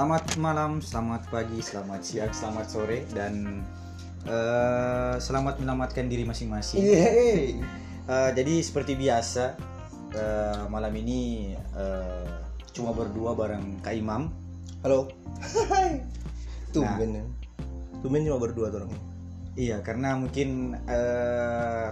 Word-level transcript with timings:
Selamat 0.00 0.24
malam, 0.40 0.80
selamat 0.80 1.28
pagi, 1.28 1.60
selamat 1.60 2.00
siang, 2.00 2.32
selamat 2.32 2.66
sore 2.72 3.04
dan 3.12 3.60
eh, 4.24 5.20
selamat 5.20 5.60
menyelamatkan 5.60 6.08
diri 6.08 6.24
masing-masing. 6.24 6.80
Eh, 6.80 7.60
jadi 8.08 8.64
seperti 8.64 8.96
biasa 8.96 9.60
eh, 10.16 10.64
malam 10.72 10.96
ini 10.96 11.52
eh, 11.52 12.32
cuma 12.72 12.96
berdua 12.96 13.36
bareng 13.36 13.84
Kak 13.84 13.92
Imam. 13.92 14.32
Halo. 14.80 15.12
Tumben 16.72 17.20
ya. 17.20 17.24
Tumben 18.00 18.24
cuma 18.24 18.40
berdua 18.40 18.72
tuh 18.72 18.80
orangnya. 18.80 19.00
Iya, 19.52 19.84
karena 19.84 20.16
mungkin 20.16 20.80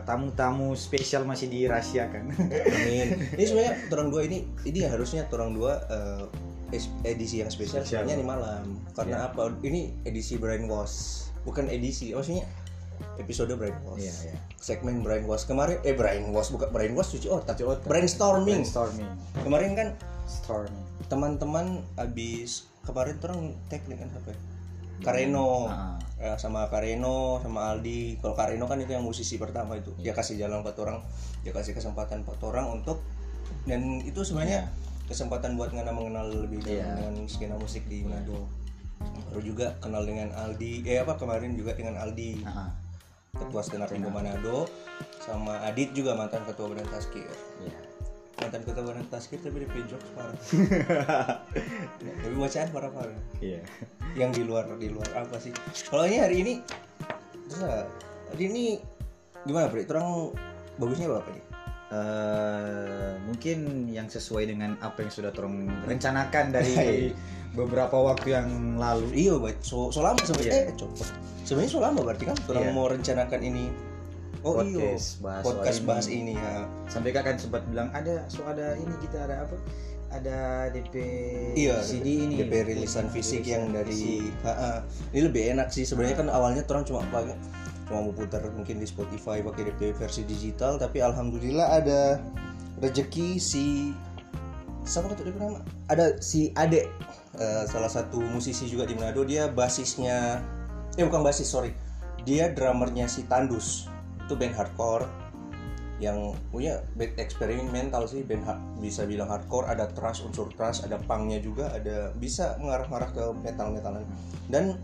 tamu-tamu 0.09 0.73
spesial 0.81 1.29
masih 1.29 1.53
dirahasiakan. 1.53 2.33
Amin. 2.73 3.37
Ini 3.37 3.45
sebenarnya 3.45 3.75
orang 3.93 4.09
dua 4.09 4.25
ini 4.25 4.49
ini 4.65 4.89
harusnya 4.89 5.29
orang 5.29 5.53
dua 5.53 5.77
es- 5.93 6.48
edisi 7.03 7.41
yang 7.41 7.49
spesial 7.49 7.83
sebenarnya 7.83 8.15
ini 8.15 8.27
malam. 8.27 8.65
Karena 8.93 9.25
Iya. 9.25 9.29
apa? 9.33 9.43
Ini 9.61 10.05
edisi 10.05 10.37
brainwash. 10.37 11.29
Bukan 11.43 11.67
edisi, 11.67 12.13
maksudnya 12.13 12.45
episode 13.17 13.55
brainwash. 13.55 13.99
Iya, 13.99 14.15
iya. 14.27 14.35
Segmen 14.57 15.01
brainwash 15.01 15.47
kemarin 15.47 15.81
eh 15.81 15.95
brainwash 15.95 16.51
bukan 16.51 16.69
brainwash 16.69 17.15
cuci 17.15 17.27
otak. 17.27 17.57
Cuci 17.57 17.65
otak. 17.65 17.87
Brainstorming. 17.87 18.63
Brainstorming. 18.63 19.09
Kemarin 19.41 19.73
kan 19.75 19.89
Storming. 20.29 20.85
teman-teman 21.09 21.81
abis 21.97 22.69
kemarin 22.85 23.17
orang 23.25 23.57
tag 23.73 23.81
dengan 23.89 24.13
apa 24.13 24.29
ya? 24.29 24.39
Kareno 24.99 25.71
Ah. 25.71 25.95
Ya, 26.19 26.35
sama 26.35 26.67
Kareno 26.69 27.39
sama 27.39 27.71
Aldi 27.73 28.19
kalau 28.19 28.35
Kareno 28.35 28.67
kan 28.67 28.77
itu 28.77 28.91
yang 28.91 29.07
musisi 29.07 29.39
pertama 29.39 29.79
itu 29.79 29.95
Iya. 29.97 30.11
dia 30.11 30.13
kasih 30.13 30.35
jalan 30.37 30.61
buat 30.61 30.75
orang 30.77 30.99
dia 31.41 31.55
kasih 31.55 31.73
kesempatan 31.73 32.27
buat 32.27 32.43
orang 32.43 32.67
untuk 32.75 33.01
dan 33.65 34.03
itu 34.03 34.21
sebenarnya 34.21 34.67
kesempatan 35.09 35.57
buat 35.57 35.73
ngana 35.73 35.91
mengenal 35.91 36.29
lebih 36.29 36.61
dalam 36.61 36.77
Iya. 36.77 36.89
dengan 36.95 37.15
skena 37.27 37.57
musik 37.57 37.83
di 37.87 38.05
Manado 38.05 38.45
baru 39.29 39.43
juga 39.43 39.67
kenal 39.79 40.05
dengan 40.05 40.29
Aldi 40.33 40.85
eh 40.85 40.99
apa 40.99 41.17
kemarin 41.17 41.55
juga 41.55 41.73
dengan 41.73 41.97
Aldi 41.97 42.45
Ah, 42.45 42.73
ketua 43.35 43.61
stand 43.61 43.89
Indo 43.91 44.09
Manado 44.09 44.67
sama 45.19 45.61
Adit 45.63 45.93
juga 45.93 46.13
mantan 46.13 46.43
ketua 46.43 46.69
badan 46.69 46.89
taskir 46.89 47.29
iya. 47.61 47.77
mantan 48.37 48.61
ketua 48.63 48.85
badan 48.85 49.07
taskir 49.07 49.39
tapi 49.39 49.63
di 49.63 49.69
pejok 49.69 50.03
parah 50.13 50.35
tapi 52.19 52.35
bacaan 52.35 52.69
parah 52.69 52.91
parah 52.91 53.19
Iya. 53.39 53.61
yang 54.15 54.31
di 54.31 54.43
luar 54.43 54.67
di 54.77 54.89
luar 54.89 55.09
apa 55.15 55.37
sih 55.39 55.53
kalau 55.87 56.05
ini 56.05 56.19
hari 56.19 56.37
ini 56.43 56.55
terus 57.47 57.63
hari 58.29 58.45
ini 58.45 58.65
gimana 59.45 59.71
Bre? 59.71 59.87
Terang 59.87 60.35
bagusnya 60.77 61.09
apa 61.09 61.31
nih 61.31 61.45
Eh, 61.89 63.13
mungkin 63.25 63.89
yang 63.89 64.05
sesuai 64.07 64.45
dengan 64.45 64.77
apa 64.79 65.01
yang 65.01 65.09
sudah 65.09 65.33
Torong 65.33 65.65
rencanakan 65.89 66.53
dari 66.53 67.09
beberapa 67.59 67.97
waktu 67.97 68.37
yang 68.37 68.49
lalu. 68.77 69.09
iya 69.17 69.33
so, 69.59 69.89
so 69.89 70.05
lama 70.05 70.21
sebenarnya 70.21 70.69
Iya. 70.69 70.69
eh 70.69 70.77
copot 70.77 71.09
sebenarnya 71.43 71.71
so 71.73 71.81
lama 71.81 72.05
berarti 72.05 72.29
kan 72.29 72.37
Terang 72.45 72.69
Iya. 72.69 72.77
mau 72.77 72.87
rencanakan 72.87 73.41
ini 73.41 73.73
oh 74.45 74.61
iya 74.61 74.85
Podcast 74.85 75.09
bahas 75.19 75.43
podcast 75.43 75.81
bahas 75.83 76.07
ini. 76.07 76.31
ini 76.31 76.33
ya 76.37 76.69
Sampai 76.87 77.09
kakak 77.09 77.25
kan 77.25 77.37
sempat 77.41 77.65
bilang 77.65 77.89
ada 77.91 78.21
so 78.29 78.45
ada 78.45 78.77
ini 78.77 78.93
kita 79.01 79.25
ada 79.25 79.49
apa? 79.49 79.57
Ada 80.09 80.39
DP 80.69 80.95
iya 81.55 81.81
CD 81.81 82.05
ini. 82.23 82.37
DP 82.39 82.53
rilisan 82.69 83.09
fisik 83.09 83.45
yang 83.45 83.73
dari 83.73 84.29
Ha, 84.41 84.53
ha. 84.53 84.71
ini 85.11 85.25
lebih 85.25 85.53
enak 85.53 85.69
sih 85.69 85.85
sebenarnya 85.85 86.17
kan 86.17 86.29
awalnya 86.29 86.61
orang 86.65 86.85
cuma 86.85 87.01
pakai 87.07 87.33
cuma 87.89 88.05
mau 88.05 88.13
putar 88.13 88.45
mungkin 88.53 88.79
di 88.79 88.87
Spotify 88.87 89.41
pakai 89.41 89.73
DP 89.73 89.97
versi 89.97 90.23
digital 90.29 90.77
tapi 90.77 91.01
alhamdulillah 91.01 91.81
ada 91.81 92.21
rezeki 92.79 93.41
si 93.41 93.97
siapa 94.85 95.13
kata 95.13 95.25
DP 95.25 95.37
nama 95.41 95.61
ada 95.89 96.21
si 96.21 96.53
Ade 96.53 96.89
eh, 97.39 97.65
salah 97.69 97.89
satu 97.89 98.21
musisi 98.21 98.69
juga 98.69 98.85
di 98.85 98.97
Manado. 98.97 99.23
Dia 99.25 99.49
basisnya 99.49 100.43
eh 100.97 101.05
bukan 101.05 101.23
basis 101.23 101.49
sorry. 101.49 101.73
Dia 102.25 102.53
drummernya 102.53 103.07
si 103.07 103.25
Tandus. 103.29 103.89
Itu 104.27 104.37
band 104.37 104.57
hardcore 104.57 105.07
yang 105.99 106.31
punya 106.55 106.79
band 106.95 107.19
eksperimental 107.19 108.07
sih 108.07 108.23
band 108.23 108.45
bisa 108.81 109.05
bilang 109.05 109.29
hardcore. 109.29 109.69
Ada 109.69 109.93
thrash 109.93 110.25
unsur 110.25 110.51
thrash 110.57 110.85
ada 110.85 110.97
punknya 111.01 111.39
juga 111.41 111.73
ada 111.73 112.13
bisa 112.17 112.59
mengarah-arah 112.61 113.11
ke 113.13 113.25
metal 113.45 113.73
metalan 113.73 114.05
dan 114.49 114.81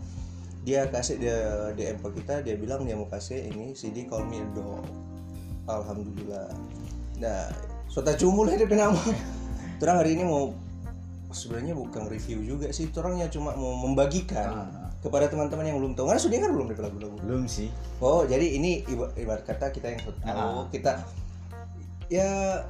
dia 0.65 0.89
kasih 0.89 1.21
dia 1.21 1.37
DM 1.73 2.01
ke 2.01 2.09
kita 2.19 2.41
dia 2.41 2.57
bilang 2.57 2.81
dia 2.81 2.97
mau 2.97 3.05
kasih 3.05 3.37
ini 3.45 3.71
CD 3.71 4.09
Call 4.09 4.25
Me 4.25 4.41
alhamdulillah 5.65 6.49
nah 7.15 7.47
sota 7.85 8.17
cumul 8.17 8.49
dia 8.49 8.65
nama 8.67 8.97
terang 9.79 10.01
hari 10.01 10.17
ini 10.17 10.25
mau 10.25 10.51
sebenarnya 11.29 11.75
bukan 11.75 12.07
review 12.07 12.41
juga 12.41 12.71
sih 12.71 12.89
orangnya 12.91 13.27
cuma 13.27 13.53
mau 13.53 13.75
membagikan 13.77 14.49
Ah. 14.49 14.87
kepada 15.03 15.27
teman-teman 15.27 15.67
yang 15.67 15.77
belum 15.77 15.93
tahu 15.93 16.07
karena 16.07 16.17
sudah 16.17 16.37
kan 16.39 16.49
belum 16.49 16.67
ada 16.67 16.81
lagu-lagu 16.81 17.13
Belum 17.21 17.45
sih. 17.45 17.69
Oh, 18.01 18.25
jadi 18.25 18.57
ini 18.57 18.81
iba- 18.87 19.13
ibarat 19.13 19.45
kata 19.45 19.69
kita 19.69 19.93
yang 19.93 20.01
tahu, 20.01 20.15
Ah. 20.23 20.65
kita 20.71 21.05
ya 22.07 22.63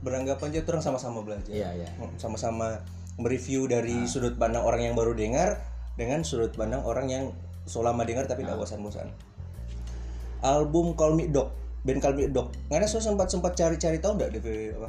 beranggapan 0.00 0.52
aja 0.52 0.60
orang 0.66 0.82
sama-sama 0.82 1.24
belajar. 1.24 1.48
Iya, 1.48 1.68
iya. 1.74 1.88
Hmm, 1.96 2.12
Sama-sama 2.16 2.82
mereview 3.16 3.64
dari 3.64 4.04
sudut 4.04 4.36
pandang 4.36 4.62
orang 4.62 4.84
yang 4.84 4.94
baru 4.94 5.10
dengar 5.10 5.58
dengan 5.98 6.22
sudut 6.22 6.54
pandang 6.54 6.80
orang 6.80 7.10
yang 7.10 7.24
selama 7.66 8.06
dengar 8.06 8.24
tapi 8.24 8.46
nggak 8.46 8.54
bosan-bosan. 8.56 9.10
Album 10.40 10.94
Call 10.94 11.18
Me 11.18 11.26
Dog, 11.26 11.50
band 11.82 11.98
Call 11.98 12.14
Me 12.14 12.30
Dog. 12.30 12.54
Karena 12.70 12.86
saya 12.86 13.02
sempat 13.02 13.26
sempat 13.28 13.52
cari-cari 13.52 13.98
tahu 13.98 14.14
nggak 14.14 14.30
DP 14.32 14.46
apa? 14.78 14.88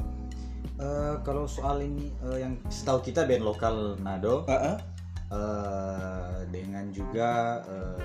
Eh, 0.79 1.15
kalau 1.25 1.43
soal 1.43 1.81
ini 1.81 2.13
eh, 2.23 2.39
yang 2.39 2.55
setahu 2.69 3.01
kita 3.01 3.25
band 3.25 3.43
lokal 3.43 3.97
Nado 3.99 4.45
Ah, 4.47 4.53
ah. 4.71 4.77
eh, 5.27 6.37
dengan 6.47 6.87
juga 6.89 7.59
eh, 7.65 7.99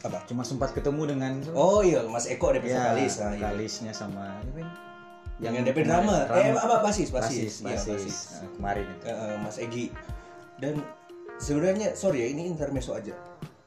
Apa? 0.00 0.24
cuma 0.24 0.40
sempat 0.40 0.72
ketemu 0.72 1.12
dengan 1.12 1.32
Oh 1.52 1.84
iya, 1.84 2.00
Mas 2.08 2.24
Eko 2.24 2.50
DP 2.50 2.72
ya, 2.72 2.90
vokalis. 2.90 3.20
Ah, 3.20 3.30
iya. 3.30 3.38
vokalisnya 3.38 3.92
sama 3.92 4.40
ini, 4.42 4.50
Ben. 4.56 4.68
Yang 5.38 5.54
DP 5.68 5.78
drummer. 5.84 6.24
Eh, 6.32 6.52
apa 6.52 6.80
basis, 6.80 7.12
basis. 7.12 7.60
basis, 7.60 7.60
Iya, 7.60 7.68
basis. 7.68 7.88
basis. 7.92 8.16
Eh, 8.40 8.48
kemarin 8.56 8.84
itu. 8.88 9.04
Eh, 9.06 9.36
Mas 9.38 9.56
Egi 9.56 9.86
dan 10.56 10.74
sebenarnya 11.40 11.92
sorry 11.94 12.20
ya 12.20 12.28
ini 12.28 12.46
intermezzo 12.46 12.92
aja 12.92 13.16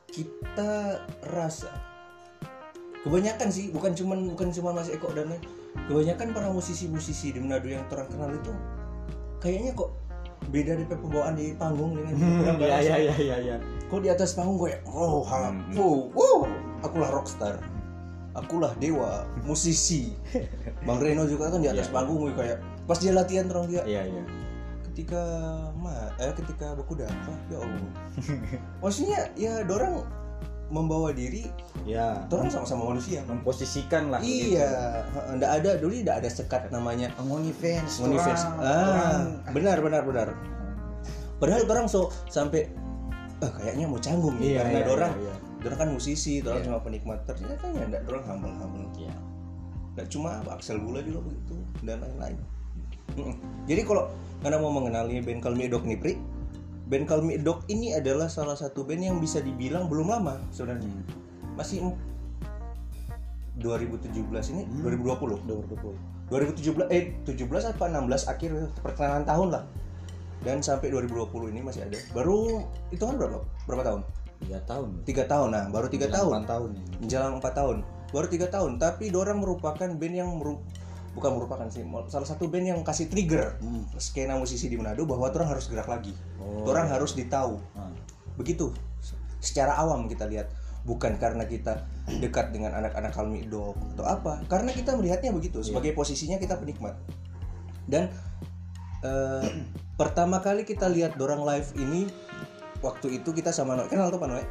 kita 0.07 1.01
rasa 1.27 1.73
kebanyakan 3.01 3.49
sih 3.49 3.67
bukan 3.69 3.91
cuman 3.91 4.29
bukan 4.29 4.49
cuma 4.49 4.71
Mas 4.71 4.87
Eko 4.87 5.11
dan 5.11 5.27
lain 5.27 5.41
kebanyakan 5.83 6.31
para 6.31 6.47
musisi-musisi 6.49 7.33
di 7.33 7.39
Manado 7.39 7.67
yang 7.67 7.83
terang 7.87 8.07
kenal 8.07 8.29
itu 8.31 8.53
kayaknya 9.39 9.73
kok 9.73 9.91
beda 10.45 10.75
dari 10.75 10.85
pembawaan 10.85 11.33
di 11.33 11.51
panggung 11.53 11.95
dengan 11.95 12.13
Iya 12.13 12.51
barang- 12.53 12.59
iya 12.79 12.95
iya 13.01 13.15
iya 13.17 13.37
iya. 13.41 13.55
kok 13.83 13.99
di 13.99 14.07
atas 14.07 14.31
panggung 14.33 14.55
gue 14.57 14.75
oh 14.85 15.23
ha, 15.25 15.49
Hmm. 15.49 15.73
wow, 15.73 15.97
wow, 16.13 16.39
akulah 16.81 17.09
rockstar 17.09 17.57
akulah 18.33 18.71
dewa 18.77 19.25
musisi 19.41 20.13
Bang 20.87 20.99
Reno 20.99 21.25
juga 21.25 21.49
kan 21.49 21.59
di 21.59 21.67
atas 21.67 21.87
Iya. 21.87 21.95
panggung 21.95 22.21
gue 22.21 22.33
kayak 22.33 22.57
pas 22.83 22.97
dia 22.97 23.11
latihan 23.11 23.47
terang 23.47 23.65
dia 23.65 23.81
Iya 23.83 24.03
iya. 24.05 24.23
Ketika 24.93 25.21
ma 25.73 25.89
eh 26.15 26.29
ketika 26.33 26.77
baku 26.77 26.93
dapat 26.95 27.37
ya 27.49 27.57
Allah 27.57 27.91
maksudnya 28.81 29.25
ya 29.33 29.65
dorang 29.65 30.05
membawa 30.69 31.09
diri 31.09 31.49
Ya. 31.83 32.15
dorang 32.31 32.47
sama-sama 32.47 32.87
manusia 32.87 33.19
Memposisikan 33.23 34.07
lah. 34.07 34.23
iya 34.23 35.03
ndak 35.35 35.51
ada 35.59 35.75
dulu 35.75 35.99
ndak 35.99 36.23
ada 36.23 36.29
sekat 36.31 36.69
namanya 36.69 37.11
Ngoni 37.19 37.51
fans. 37.51 37.99
Money 37.99 38.15
orang- 38.15 38.23
fans 38.23 38.41
ah 38.55 38.55
orang- 38.55 39.51
benar 39.51 39.77
benar 39.79 40.01
benar 40.03 40.27
padahal 41.35 41.65
dorang 41.65 41.85
so 41.85 42.07
sampai 42.25 42.71
eh, 43.37 43.51
kayaknya 43.51 43.83
mau 43.83 43.99
canggung 43.99 44.39
nih 44.39 44.55
Iya, 44.55 44.59
karena 44.61 44.79
iya, 44.79 44.87
dorang 44.87 45.13
iya, 45.13 45.25
iya. 45.27 45.35
dorang 45.59 45.77
kan 45.77 45.89
musisi 45.91 46.33
dorang 46.39 46.61
Iya. 46.61 46.67
cuma 46.69 46.79
penikmat 46.79 47.19
ternyata 47.23 47.65
ya 47.67 47.83
ndak 47.83 48.01
dorang 48.05 48.23
humble 48.23 48.55
humble 48.55 48.87
Iya. 48.95 49.15
nggak 49.93 50.07
cuma 50.07 50.29
Axel 50.47 50.79
Gula 50.79 51.01
juga 51.01 51.19
begitu 51.21 51.55
dan 51.81 51.99
lain-lain 51.99 52.37
Jadi 53.63 53.81
kalau 53.83 54.09
anda 54.43 54.59
mau 54.59 54.71
mengenali 54.71 55.23
band 55.23 55.39
a 55.41 55.67
Dog 55.69 55.83
nih 55.87 55.97
Pri 55.97 56.13
band 56.87 57.07
a 57.07 57.15
Dog 57.39 57.63
ini 57.67 57.95
adalah 57.95 58.27
salah 58.27 58.55
satu 58.55 58.83
band 58.83 58.99
yang 59.01 59.17
bisa 59.17 59.39
dibilang 59.39 59.87
belum 59.87 60.11
lama 60.11 60.39
sebenarnya 60.51 60.89
Hmm. 60.89 61.05
masih 61.55 61.79
em- 61.81 61.99
2017 63.55 64.49
ini 64.49 64.65
Hmm. 64.65 64.81
2020 64.81 65.37
2020. 65.45 65.95
2017 66.27 66.87
eh 66.89 67.13
17 67.23 67.69
apa 67.69 67.85
16 67.85 68.25
akhir 68.25 68.51
pertengahan 68.81 69.23
tahun 69.23 69.49
lah 69.53 69.63
dan 70.41 70.59
sampai 70.59 70.89
2020 70.89 71.53
ini 71.53 71.61
masih 71.61 71.85
ada 71.85 71.95
baru 72.11 72.65
itu 72.89 72.99
kan 72.99 73.15
berapa 73.15 73.39
berapa 73.63 73.83
tahun 73.85 74.01
Tiga 74.43 74.59
tahun. 74.67 74.89
tiga 75.07 75.23
tahun 75.23 75.49
nah 75.55 75.63
baru 75.71 75.87
tiga 75.87 76.11
tahun 76.11 76.43
8 76.43 76.51
tahun. 76.51 76.69
menjelang 76.99 77.33
empat 77.39 77.53
tahun 77.55 77.77
baru 78.11 78.27
tiga 78.27 78.47
tahun 78.51 78.71
tapi 78.75 79.07
dorang 79.07 79.39
merupakan 79.39 79.87
band 79.87 80.15
yang 80.17 80.35
meru 80.35 80.59
bukan 81.13 81.37
merupakan 81.37 81.69
sih 81.69 81.85
salah 82.09 82.25
satu 82.25 82.49
band 82.49 82.73
yang 82.73 82.81
kasih 82.81 83.05
trigger 83.05 83.57
Hmm. 83.61 83.85
skena 84.01 84.33
musisi 84.33 84.65
di 84.65 84.75
Manado 84.75 85.05
bahwa 85.05 85.29
orang 85.29 85.49
harus 85.53 85.69
gerak 85.69 85.85
lagi. 85.85 86.13
Oh. 86.41 86.65
orang 86.69 86.89
harus 86.89 87.13
ditahu. 87.13 87.61
Ah. 87.77 87.89
begitu. 88.33 88.73
Secara 89.37 89.77
awam 89.77 90.09
kita 90.09 90.25
lihat. 90.25 90.49
Bukan 90.83 91.15
karena 91.15 91.47
kita 91.47 91.85
dekat 92.19 92.51
dengan 92.51 92.75
anak-anak 92.75 93.13
Kalmi 93.15 93.45
Dog 93.47 93.77
atau 93.95 94.03
apa. 94.03 94.41
Karena 94.51 94.73
kita 94.73 94.97
melihatnya 94.97 95.31
begitu. 95.31 95.63
Sebagai 95.63 95.93
posisinya 95.95 96.41
kita 96.41 96.57
penikmat. 96.59 96.97
Dan 97.87 98.09
eh, 99.05 99.47
pertama 100.01 100.41
kali 100.41 100.65
kita 100.65 100.89
lihat 100.89 101.15
dorang 101.15 101.45
live 101.45 101.69
ini 101.77 102.09
waktu 102.81 103.21
itu 103.21 103.31
kita 103.31 103.53
sama 103.53 103.77
Noe. 103.77 103.87
Kenal 103.87 104.09
tuh 104.11 104.19
Pak 104.19 104.27
Noe? 104.27 104.43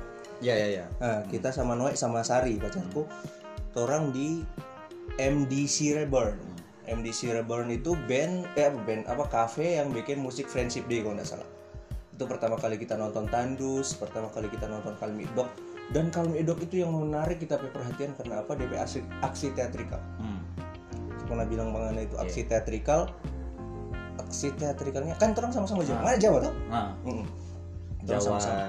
Ya 0.42 0.54
ya 0.56 0.82
ya 0.82 0.84
Nah, 1.02 1.26
kita 1.26 1.50
sama 1.50 1.74
Noe 1.74 1.98
sama 1.98 2.22
Sari 2.22 2.56
pacarku. 2.56 3.04
Orang 3.74 4.14
di 4.14 4.40
MDC 5.18 5.98
Reborn 5.98 6.51
MDC 6.86 7.30
Reborn 7.38 7.70
itu 7.70 7.94
band 8.10 8.46
eh 8.58 8.66
apa 8.66 8.78
band 8.82 9.02
apa 9.06 9.24
cafe 9.30 9.78
yang 9.78 9.94
bikin 9.94 10.18
musik 10.18 10.50
friendship 10.50 10.86
day 10.90 11.02
kalau 11.02 11.14
nggak 11.14 11.28
salah. 11.28 11.48
Itu 12.12 12.26
pertama 12.26 12.58
kali 12.58 12.76
kita 12.78 12.98
nonton 12.98 13.30
Tandus 13.30 13.94
pertama 13.96 14.28
kali 14.30 14.50
kita 14.50 14.66
nonton 14.66 14.98
Kalmi 14.98 15.26
Dog 15.32 15.50
dan 15.94 16.10
Kalmi 16.10 16.42
Dog 16.42 16.58
itu 16.62 16.82
yang 16.82 16.90
menarik 16.90 17.38
kita 17.38 17.58
perhatian 17.58 18.14
karena 18.18 18.42
apa? 18.42 18.58
DP 18.58 18.72
aksi, 18.78 18.98
aksi 19.22 19.54
teatrikal. 19.54 20.02
Hmm. 20.18 20.40
pernah 21.22 21.48
bilang 21.48 21.72
bang 21.72 21.96
Ana 21.96 22.02
itu 22.04 22.12
aksi 22.20 22.44
teatrikal 22.44 23.08
aksi 24.20 24.52
teatrikalnya 24.56 25.16
kan 25.16 25.32
terang 25.32 25.52
sama-sama 25.54 25.80
Jawa. 25.84 26.00
Mana 26.04 26.16
Jawa 26.20 26.38
tuh? 26.44 26.54
Nah. 26.68 26.92
Terang 28.04 28.20
Jawa. 28.20 28.20
Sama-sama. 28.20 28.62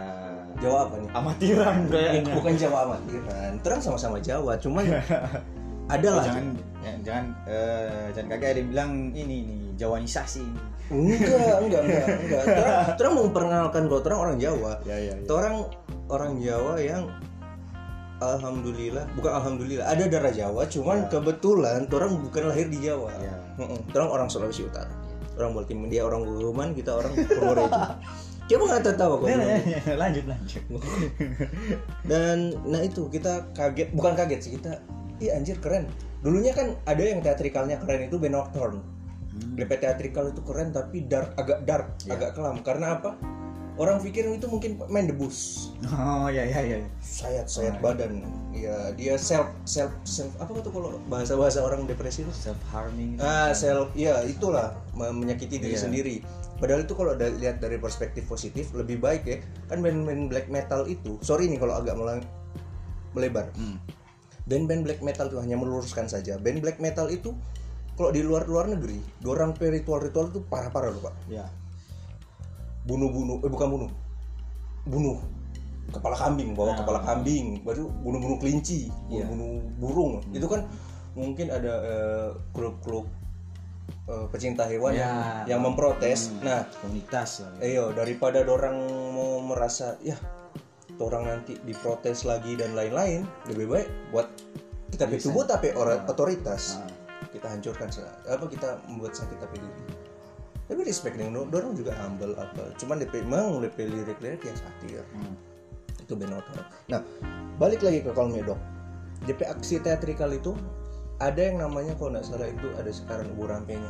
Jawa 0.62 0.77
apa 0.86 0.95
nih? 1.01 1.10
Amatiran 1.12 1.77
kayaknya. 1.89 2.33
Bukan 2.38 2.54
Jawa 2.56 2.77
amatiran. 2.88 3.51
Terang 3.65 3.81
sama-sama 3.81 4.18
Jawa 4.21 4.54
cuman 4.62 4.83
ada 5.94 6.10
lah 6.10 6.24
jangan 6.25 6.45
ya, 6.81 6.94
jangan 7.06 7.25
eh, 7.45 8.06
jangan 8.18 8.28
kagak 8.34 8.50
ada 8.54 8.60
yang 8.60 8.69
bilang 8.74 8.92
ini 9.13 9.24
nih 9.30 9.44
jawanisasi 9.78 10.45
enggak 10.92 11.57
enggak 11.63 11.81
enggak 11.88 12.06
enggak. 12.19 12.44
Terang, 12.44 12.84
terang 13.00 13.13
memperkenalkan 13.18 13.81
kalau 13.88 14.01
terang 14.04 14.19
orang 14.19 14.38
Jawa. 14.38 14.74
Ya 14.84 14.98
ya 15.00 15.13
orang 15.31 15.56
orang 16.12 16.34
Jawa 16.44 16.74
yang 16.81 17.04
alhamdulillah 18.19 19.06
bukan 19.16 19.31
alhamdulillah 19.31 19.86
ada 19.88 20.04
darah 20.07 20.34
Jawa 20.34 20.63
cuman 20.68 21.07
kebetulan 21.07 21.88
orang 21.88 22.12
bukan 22.19 22.44
lahir 22.51 22.68
di 22.68 22.80
Jawa. 22.84 23.10
Ya. 23.19 23.36
Orang 23.96 24.10
orang 24.12 24.28
Sulawesi 24.28 24.68
Utara. 24.68 24.92
Orang 25.34 25.57
Baltimore 25.57 25.89
dia 25.89 26.06
orang 26.06 26.28
Guruman 26.28 26.78
kita 26.78 26.94
orang 26.94 27.16
Purworejo. 27.16 27.74
Coba 28.54 28.63
nggak 28.75 28.84
tertawa 28.84 29.16
kok 29.24 29.28
lanjut 30.04 30.25
lanjut. 30.28 30.63
Dan 32.04 32.51
nah 32.68 32.84
itu 32.84 33.07
kita 33.07 33.56
kaget 33.56 33.96
bukan 33.96 34.19
kaget 34.19 34.39
sih 34.44 34.51
kita 34.60 34.84
iya 35.19 35.36
anjir 35.36 35.57
keren. 35.60 35.89
Dulunya 36.24 36.56
kan 36.56 36.74
ada 36.86 37.04
yang 37.04 37.19
teatrikalnya 37.19 37.77
keren 37.83 38.07
itu 38.07 38.15
Ben 38.15 38.31
Nocturne 38.31 38.80
DP 39.57 39.81
teatrikal 39.81 40.30
itu 40.30 40.45
keren 40.45 40.69
tapi 40.69 41.04
dark 41.04 41.33
agak 41.36 41.65
dark 41.65 41.88
agak 42.07 42.33
kelam. 42.33 42.62
Karena 42.62 42.95
apa? 42.95 43.18
Orang 43.74 43.98
pikir 43.98 44.30
itu 44.30 44.45
mungkin 44.45 44.77
main 44.86 45.10
debus 45.10 45.74
oh 45.89 46.30
ya 46.30 46.45
ya 46.45 46.62
ya 46.62 46.77
sayat 47.01 47.50
sayat 47.50 47.81
badan. 47.81 48.21
Ya 48.54 48.94
dia 48.94 49.18
self 49.18 49.50
self 49.65 49.89
self 50.06 50.30
apa 50.38 50.54
tuh 50.62 50.69
kalau 50.69 51.01
bahasa 51.10 51.33
bahasa 51.33 51.57
orang 51.60 51.89
depresi 51.89 52.21
itu? 52.21 52.30
Self 52.30 52.62
harming 52.69 53.18
ah 53.18 53.50
self 53.50 53.89
ya 53.98 54.21
itulah. 54.24 54.77
Me- 54.94 55.10
menyakiti 55.10 55.57
diri 55.57 55.74
Iya. 55.74 55.89
sendiri. 55.89 56.15
Padahal 56.62 56.86
itu 56.86 56.94
kalau 56.94 57.18
da- 57.18 57.33
lihat 57.33 57.57
dari 57.57 57.81
perspektif 57.81 58.30
positif 58.30 58.69
lebih 58.71 59.01
baik 59.01 59.25
ya. 59.25 59.42
Kan 59.65 59.81
band-band 59.81 60.30
black 60.30 60.54
metal 60.54 60.86
itu 60.86 61.18
sorry 61.19 61.50
nih 61.50 61.57
kalau 61.57 61.81
agak 61.81 61.98
melebar. 63.18 63.50
Hmm. 63.57 63.81
Band-band 64.44 64.84
black 64.84 65.00
metal 65.00 65.31
itu 65.31 65.40
hanya 65.40 65.56
meluruskan 65.56 66.06
saja 66.06 66.36
band 66.36 66.60
black 66.60 66.78
metal 66.78 67.07
itu 67.07 67.31
kalau 67.94 68.10
di 68.10 68.25
luar 68.25 68.50
luar 68.50 68.68
negeri 68.68 69.00
dorang 69.22 69.54
ritual-ritual 69.56 70.34
itu 70.34 70.40
parah-parah 70.44 70.90
loh 70.92 71.01
pak 71.04 71.16
ya 71.30 71.45
bunuh-bunuh 72.84 73.40
eh 73.44 73.51
bukan 73.51 73.68
bunuh 73.72 73.90
bunuh 74.84 75.18
kepala 75.94 76.16
kambing 76.18 76.51
bawa 76.51 76.74
Nah. 76.75 76.78
kepala 76.84 77.00
kambing 77.06 77.63
baru 77.63 77.88
bunuh-bunuh 77.88 78.38
kelinci 78.40 78.92
Iya. 79.07 79.28
bunuh-bunuh 79.30 79.62
burung 79.80 80.13
itu 80.36 80.48
kan 80.48 80.68
mungkin 81.13 81.48
ada 81.48 81.74
eh, 81.80 82.30
klub-klub 82.51 83.06
eh, 84.10 84.25
pecinta 84.34 84.68
hewan 84.68 84.92
Ya. 84.92 85.00
yang, 85.00 85.16
yang 85.48 85.62
memprotes 85.63 86.28
Hmm. 86.34 86.44
nah 86.44 86.60
komunitas 86.81 87.39
ya. 87.39 87.48
Ayo 87.63 87.96
daripada 87.96 88.44
orang 88.44 88.75
mau 89.16 89.39
merasa 89.46 89.96
ya 90.04 90.18
orang 91.00 91.24
nanti 91.25 91.57
diprotes 91.62 92.22
lagi 92.22 92.54
dan 92.54 92.74
lain-lain 92.74 93.25
lebih 93.48 93.66
baik 93.68 93.90
buat 94.10 94.28
kita 94.90 95.07
Bisa. 95.07 95.25
tubuh 95.25 95.44
tapi 95.44 95.74
ora- 95.74 96.06
otoritas. 96.06 96.78
Ah. 96.78 96.90
kita 97.25 97.50
hancurkan 97.50 97.90
apa 98.30 98.45
kita 98.45 98.78
membuat 98.86 99.18
sakit 99.18 99.38
tapi 99.38 99.57
diri. 99.57 99.84
Tapi 100.63 100.80
respect 100.86 101.18
dengan 101.18 101.50
dorong 101.50 101.74
juga 101.74 101.98
humble 101.98 102.38
apa 102.38 102.78
cuman 102.78 103.01
DP 103.01 103.25
emang 103.25 103.57
DP 103.57 103.90
lirik-lirik 103.90 104.42
yang 104.44 104.54
satir. 104.54 105.01
Hmm. 105.12 105.34
itu 105.98 106.13
benotor 106.13 106.60
nah 106.86 107.00
balik 107.56 107.80
lagi 107.80 108.04
ke 108.04 108.12
Call 108.12 108.30
Me 108.30 108.44
Dog 108.44 108.60
DP 109.24 109.48
aksi 109.48 109.80
teatrikal 109.80 110.30
itu 110.30 110.51
ada 111.18 111.39
yang 111.39 111.57
namanya 111.57 111.96
kalau 111.96 112.12
nggak 112.12 112.28
salah 112.28 112.46
itu 112.46 112.68
ada 112.75 112.92
sekarang 112.92 113.34
ubu 113.34 113.48
rampenya 113.48 113.88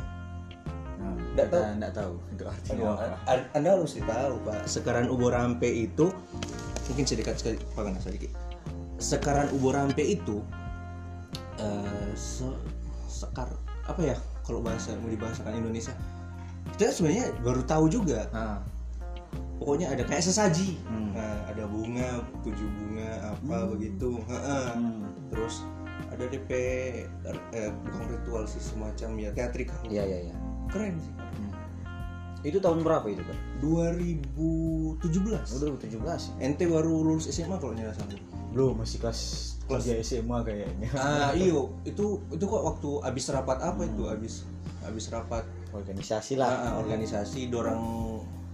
Nah, 0.94 1.10
Nggak 1.36 1.48
tahu. 1.50 1.62
nggak 1.76 1.92
tahu 1.92 2.14
itu 2.32 2.42
artinya 2.46 2.80
Aduh, 2.80 2.96
apa. 2.96 3.44
anda 3.52 3.68
harus 3.74 3.92
tahu 3.98 4.34
pak. 4.40 4.60
Sekarang 4.64 5.04
ubo 5.10 5.26
rampe 5.28 5.66
itu 5.66 6.06
mungkin 6.86 7.04
sedikit 7.04 7.34
sekali 7.34 7.56
pangan 7.72 7.96
sedikit 7.98 8.30
sekarang 8.96 9.48
ubo 9.52 9.70
rampe 9.70 10.00
itu 10.00 10.40
eh, 11.56 12.10
se- 12.14 12.60
sekar 13.06 13.48
apa 13.84 14.00
ya 14.02 14.16
kalau 14.42 14.60
bahasa 14.60 14.92
mau 14.96 15.08
dibahasakan 15.08 15.56
Indonesia 15.56 15.92
kita 16.74 16.90
sebenarnya 16.90 17.32
baru 17.40 17.62
tahu 17.62 17.86
juga 17.88 18.26
Ah. 18.30 18.58
pokoknya 19.56 19.90
ada 19.90 20.02
kayak 20.02 20.24
sesaji 20.24 20.76
Hmm. 20.82 21.12
nah, 21.12 21.46
ada 21.46 21.64
bunga 21.64 22.08
tujuh 22.42 22.68
bunga 22.74 23.10
apa 23.30 23.56
begitu 23.68 24.18
Heeh. 24.22 24.66
Hmm. 24.74 25.04
terus 25.28 25.62
ada 26.10 26.24
DP 26.26 26.50
eh, 27.52 27.70
bukan 27.72 28.04
ritual 28.08 28.44
sih 28.44 28.60
semacam 28.60 29.10
ya 29.16 29.30
teatrikal 29.32 29.78
Iya 29.84 30.02
iya 30.04 30.18
iya. 30.30 30.36
keren 30.68 30.98
sih 30.98 31.12
Itu 32.44 32.60
tahun 32.60 32.84
berapa 32.84 33.08
itu 33.08 33.24
kan? 33.24 33.36
2017 33.64 35.00
Udah 35.56 35.68
17. 35.80 36.44
ente 36.44 36.64
baru 36.68 37.02
lulus 37.02 37.26
SMA 37.26 37.56
kalau 37.56 37.72
nggak 37.72 37.96
salah 37.96 38.20
Belum 38.52 38.78
masih 38.78 39.00
kelas 39.00 39.20
Kelas. 39.64 39.82
kelas 39.88 40.04
SMA 40.04 40.38
kayaknya. 40.44 40.88
ah 40.94 41.32
iyo 41.40 41.72
itu 41.82 42.20
itu 42.28 42.44
kok 42.44 42.62
waktu 42.62 42.90
abis 43.02 43.32
rapat 43.32 43.58
apa 43.58 43.80
itu 43.82 44.04
abis 44.06 44.44
abis 44.84 45.08
rapat 45.08 45.42
Organisasi 45.72 46.36
ah, 46.36 46.38
lah. 46.38 46.52
ah, 46.52 46.74
organisasi 46.78 47.48
dorang 47.48 47.80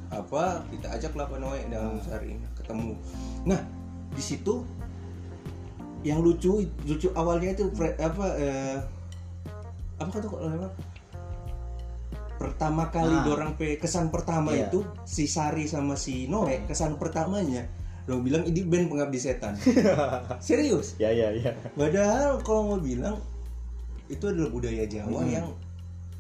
apa 0.09 0.65
kita 0.71 0.89
ajak 0.89 1.13
lah 1.15 1.27
Pak 1.27 1.39
Noe 1.39 1.61
dan 1.69 1.99
Sari 2.01 2.39
ketemu 2.57 2.95
nah 3.45 3.59
di 4.11 4.23
situ 4.23 4.63
yang 6.01 6.19
lucu 6.19 6.65
lucu 6.83 7.09
awalnya 7.13 7.53
itu 7.53 7.69
fre- 7.71 7.95
apa 7.95 8.27
eh, 8.41 8.79
apa 9.99 10.09
kata 10.09 10.27
kok 10.27 10.41
lewat 10.41 10.73
pertama 12.41 12.89
kali 12.89 13.13
Ah. 13.13 13.21
dorang 13.23 13.53
pe 13.55 13.77
kesan 13.77 14.09
pertama 14.09 14.51
Iya. 14.51 14.67
itu 14.67 14.81
si 15.05 15.29
Sari 15.29 15.69
sama 15.69 15.93
si 15.95 16.25
Noe 16.25 16.65
kesan 16.65 16.97
pertamanya 16.97 17.69
dorang 18.03 18.25
bilang 18.25 18.43
ini 18.43 18.65
band 18.65 18.89
pengabdi 18.89 19.21
setan 19.21 19.61
serius 20.41 20.97
Ya 20.97 21.13
ya 21.13 21.29
ya. 21.31 21.53
Padahal 21.73 22.41
kalau 22.41 22.63
mau 22.67 22.81
bilang 22.81 23.21
itu 24.09 24.25
adalah 24.25 24.49
budaya 24.49 24.83
Jawa 24.85 25.21
Hmm. 25.21 25.31
yang 25.31 25.47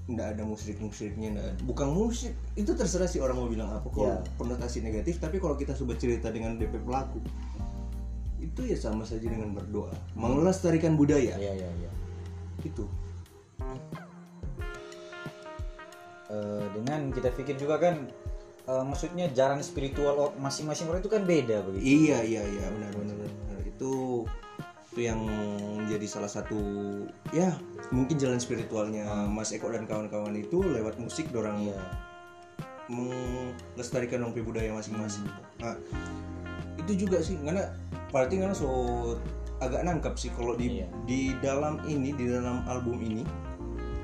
nggak 0.07 0.35
ada 0.35 0.43
musik-musiknya, 0.43 1.29
nggak 1.31 1.47
ada- 1.49 1.63
bukan 1.65 1.89
musik. 1.89 2.35
Itu 2.53 2.75
terserah 2.75 3.07
sih 3.07 3.19
orang 3.19 3.37
mau 3.37 3.47
bilang 3.47 3.71
apa. 3.71 3.87
Kalau 3.89 4.11
Ya. 4.11 4.19
konotasi 4.37 4.79
negatif, 4.81 5.19
tapi 5.19 5.39
kalau 5.39 5.55
kita 5.55 5.71
coba 5.73 5.95
cerita 5.95 6.29
dengan 6.29 6.55
DP 6.55 6.79
pelaku, 6.79 7.23
itu 8.37 8.61
ya 8.61 8.75
sama 8.75 9.03
saja 9.03 9.23
dengan 9.23 9.51
berdoa, 9.51 9.95
melestarikan 10.13 10.95
budaya. 10.95 11.35
Ya 11.35 11.53
ya 11.53 11.71
ya. 11.71 11.91
Itu. 12.61 12.91
Eh, 16.31 16.65
dengan 16.79 17.11
kita 17.11 17.35
pikir 17.35 17.59
juga 17.59 17.83
kan 17.83 18.07
eh, 18.71 18.85
maksudnya 18.87 19.27
jalan 19.35 19.59
spiritual 19.67 20.31
masing-masing 20.39 20.87
orang 20.87 21.03
itu 21.03 21.11
kan 21.11 21.27
beda 21.27 21.67
begitu. 21.67 21.83
Iya 22.07 22.19
iya 22.23 22.43
iya 22.47 22.67
benar 22.71 22.95
benar 22.95 23.17
benar. 23.19 23.59
Itu 23.67 24.25
itu 24.91 25.07
yang 25.07 25.23
menjadi 25.79 26.07
salah 26.07 26.27
satu 26.27 26.59
ya 27.31 27.55
mungkin 27.95 28.19
jalan 28.19 28.43
spiritualnya 28.43 29.07
Mas 29.31 29.55
Eko 29.55 29.71
dan 29.71 29.87
kawan-kawan 29.87 30.35
itu 30.35 30.63
lewat 30.63 30.99
musik 30.99 31.31
dorang 31.31 31.63
Iya. 31.63 31.79
melestarikan 32.91 34.27
rompi 34.27 34.43
budaya 34.43 34.75
masing-masing. 34.75 35.23
Nah, 35.63 35.79
itu 36.75 37.07
juga 37.07 37.23
sih 37.23 37.39
karena 37.39 37.71
berarti 38.11 38.43
karena 38.43 38.51
so 38.51 38.67
agak 39.63 39.87
nangkap 39.87 40.19
sih 40.19 40.27
kalau 40.35 40.59
di 40.59 40.83
Iya. 40.83 40.91
di 41.07 41.21
dalam 41.39 41.79
ini 41.87 42.11
di 42.11 42.27
dalam 42.27 42.67
album 42.67 42.99
ini 42.99 43.23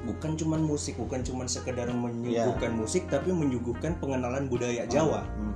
bukan 0.07 0.33
cuman 0.33 0.63
musik, 0.63 0.95
bukan 0.95 1.21
cuman 1.21 1.45
sekedar 1.45 1.91
menyuguhkan 1.91 2.73
musik 2.73 3.05
tapi 3.07 3.29
menyuguhkan 3.29 3.99
pengenalan 3.99 4.47
budaya 4.47 4.87
Jawa 4.87 5.27
Hmm. 5.27 5.55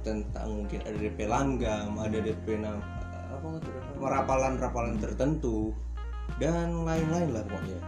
tentang 0.00 0.62
mungkin 0.62 0.80
ada 0.80 0.96
DP 0.96 1.18
langgam, 1.24 1.96
ada 1.96 2.18
DP 2.20 2.56
nam- 2.56 2.84
apa 3.30 3.46
itu 3.56 3.70
rapalan-rapalan 3.98 4.96
tertentu 4.96 5.72
dan 6.36 6.84
lain-lain 6.84 7.32
lah 7.32 7.42
pokoknya. 7.42 7.80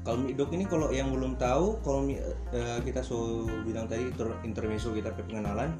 Kalau 0.00 0.22
Midok 0.22 0.50
ini 0.52 0.64
kalau 0.64 0.88
yang 0.88 1.10
belum 1.10 1.34
tahu, 1.34 1.82
kalau 1.82 2.06
eh, 2.06 2.78
kita 2.80 3.02
so 3.02 3.42
bilang 3.62 3.84
tadi 3.84 4.06
inter- 4.06 4.38
intermezzo 4.42 4.94
kita 4.94 5.10
pe 5.10 5.20
pengenalan, 5.20 5.74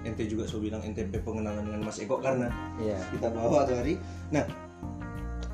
ente 0.00 0.24
juga 0.24 0.48
so 0.48 0.58
bilang 0.58 0.80
ente 0.80 1.04
pe 1.04 1.20
pengenalan 1.20 1.60
dengan 1.60 1.84
Mas 1.84 2.00
Eko 2.00 2.16
karena 2.16 2.48
Iya. 2.80 2.96
kita 3.12 3.28
bawa 3.28 3.62
tuh 3.62 3.76
hari. 3.76 4.00
Nah, 4.32 4.48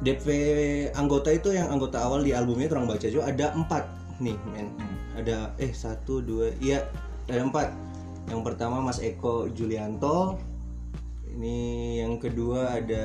DP 0.02 0.26
anggota 0.99 1.30
itu 1.30 1.54
yang 1.54 1.71
anggota 1.71 2.02
awal 2.02 2.26
di 2.26 2.35
albumnya 2.35 2.66
orang 2.75 2.90
baca 2.90 3.06
juga 3.06 3.30
ada 3.30 3.54
empat 3.54 3.87
nih 4.18 4.35
men. 4.50 4.68
Hmm. 4.75 4.99
ada 5.23 5.54
eh 5.62 5.71
satu 5.71 6.18
dua 6.18 6.50
iya 6.59 6.82
ada 7.30 7.47
empat. 7.47 7.71
Yang 8.26 8.42
pertama 8.42 8.82
Mas 8.82 8.99
Eko 8.99 9.47
Julianto 9.50 10.38
ini 11.32 11.99
yang 12.02 12.18
kedua 12.18 12.82
ada 12.82 13.04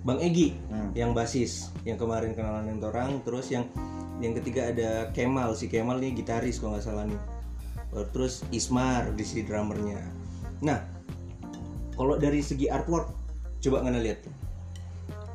Bang 0.00 0.22
Egi 0.22 0.54
Hmm. 0.70 0.94
yang 0.94 1.12
basis 1.12 1.74
yang 1.84 1.98
kemarin 1.98 2.32
kenalan 2.32 2.70
dengan 2.70 2.88
orang 2.94 3.10
terus 3.26 3.50
yang 3.50 3.66
yang 4.22 4.32
ketiga 4.38 4.70
ada 4.70 4.90
Kemal 5.12 5.52
si 5.58 5.66
Kemal 5.66 5.98
nih 5.98 6.14
gitaris 6.14 6.62
kalau 6.62 6.78
nggak 6.78 6.86
salah 6.86 7.04
nih. 7.10 7.20
Terus 8.14 8.46
Ismar 8.54 9.10
di 9.18 9.26
si 9.26 9.42
drummernya. 9.42 9.98
Nah 10.62 10.78
kalau 11.98 12.14
dari 12.16 12.38
segi 12.38 12.70
artwork 12.70 13.10
coba 13.60 13.82
ngana 13.82 13.98
lihat 13.98 14.24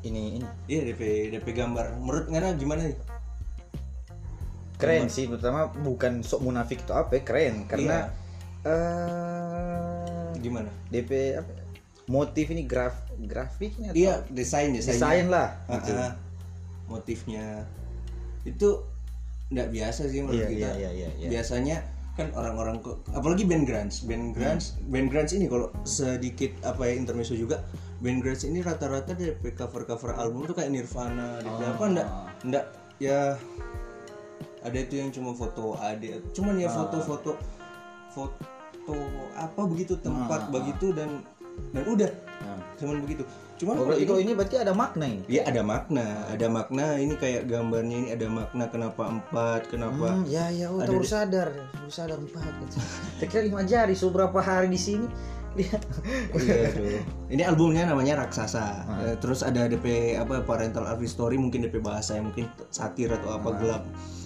Ini 0.05 0.21
ini. 0.37 0.47
Iya 0.69 0.81
DP 0.85 1.01
DP 1.33 1.47
gambar. 1.51 1.97
Menurut 1.97 2.25
ngana 2.29 2.53
gimana 2.53 2.85
nih? 2.85 2.97
Keren 4.77 5.09
sih 5.09 5.25
pertama 5.25 5.71
bukan 5.71 6.21
sok 6.21 6.45
munafik 6.45 6.83
itu 6.85 6.93
apa 6.93 7.17
ya, 7.17 7.21
keren. 7.25 7.55
Karena 7.65 8.11
Iya. 8.61 8.69
eh 8.69 10.29
gimana? 10.37 10.69
DP 10.93 11.11
apa? 11.41 11.49
Motif 12.05 12.53
ini 12.53 12.69
graf 12.69 12.93
grafiknya 13.17 13.89
atau 13.89 13.97
iya 13.97 14.21
desain 14.29 14.69
desainnya. 14.69 14.93
Desain 14.93 15.25
lah 15.25 15.47
Ah, 15.65 15.81
gitu. 15.81 15.91
ah. 15.97 16.13
motifnya. 16.85 17.65
Itu 18.45 18.85
nggak 19.49 19.73
biasa 19.73 20.05
sih 20.05 20.21
menurut 20.21 20.37
Iya, 20.37 20.49
kita. 20.53 20.69
iya, 20.77 20.89
iya, 20.93 21.09
iya. 21.17 21.27
biasanya 21.33 21.77
kan 22.15 22.31
orang-orang 22.31 22.79
ke 22.79 22.95
apalagi 23.11 23.43
band 23.43 23.67
grunge 23.67 24.07
band 24.07 24.31
grunge 24.31 24.71
band 24.87 25.07
grunge 25.11 25.35
ini 25.35 25.51
kalau 25.51 25.67
sedikit 25.83 26.55
apa 26.63 26.87
ya 26.87 26.93
intermezzo 26.95 27.35
juga 27.35 27.59
band 27.99 28.23
grunge 28.23 28.47
ini 28.47 28.63
rata-rata 28.63 29.11
dari 29.11 29.35
cover 29.51 29.83
cover 29.83 30.15
album 30.15 30.47
tuh 30.47 30.55
kayak 30.55 30.71
Nirvana 30.71 31.43
di 31.43 31.51
apa 31.51 31.83
enggak 31.83 32.07
enggak 32.47 32.65
ya 33.03 33.35
ada 34.63 34.77
itu 34.79 34.95
yang 34.97 35.11
cuma 35.11 35.35
foto 35.35 35.75
ada 35.75 36.23
cuman 36.31 36.55
ya 36.55 36.71
foto-foto 36.71 37.35
foto 38.15 38.95
apa 39.35 39.61
begitu 39.67 39.99
tempat 39.99 40.49
begitu 40.49 40.95
dan 40.95 41.25
dan 41.71 41.83
udah. 41.87 42.11
Nah. 42.43 42.59
cuman 42.75 43.03
begitu 43.03 43.23
cuman 43.55 43.73
Oh, 43.75 43.87
kalau 43.87 43.95
berarti 43.95 44.23
ini 44.27 44.31
berarti 44.35 44.55
ada 44.59 44.73
makna 44.75 45.05
ini 45.07 45.23
Ya 45.31 45.41
ada 45.47 45.61
makna, 45.63 46.27
ada 46.27 46.47
makna. 46.51 46.99
Ini 46.99 47.13
kayak 47.15 47.47
gambarnya 47.47 47.95
ini 47.95 48.09
ada 48.11 48.27
makna 48.27 48.67
kenapa 48.67 49.03
empat, 49.07 49.71
kenapa 49.71 50.07
Hmm, 50.11 50.27
ya 50.27 50.51
ya 50.51 50.67
oh, 50.67 50.79
baru 50.83 51.01
sadar 51.01 51.49
baru 51.71 51.91
sadar 51.91 52.17
empat 52.19 52.43
kira 53.31 53.47
lima 53.47 53.63
jari 53.63 53.95
so 53.95 54.11
berapa 54.11 54.35
hari 54.37 54.67
di 54.67 54.79
sini 54.79 55.07
lihat 55.55 55.81
Iya, 56.35 56.67
tuh. 56.75 56.99
Ini 57.31 57.41
albumnya 57.47 57.87
namanya 57.87 58.27
Raksasa. 58.27 58.83
Eh, 59.07 59.15
Terus 59.23 59.39
ada 59.39 59.71
DP 59.71 60.19
apa 60.19 60.43
Parental 60.43 60.83
Art 60.83 60.99
Story 61.07 61.39
mungkin 61.39 61.63
DP 61.63 61.79
bahasa 61.79 62.19
yang 62.19 62.27
mungkin 62.27 62.51
satir 62.69 63.07
atau 63.07 63.39
apa 63.39 63.55
gelap. 63.55 63.83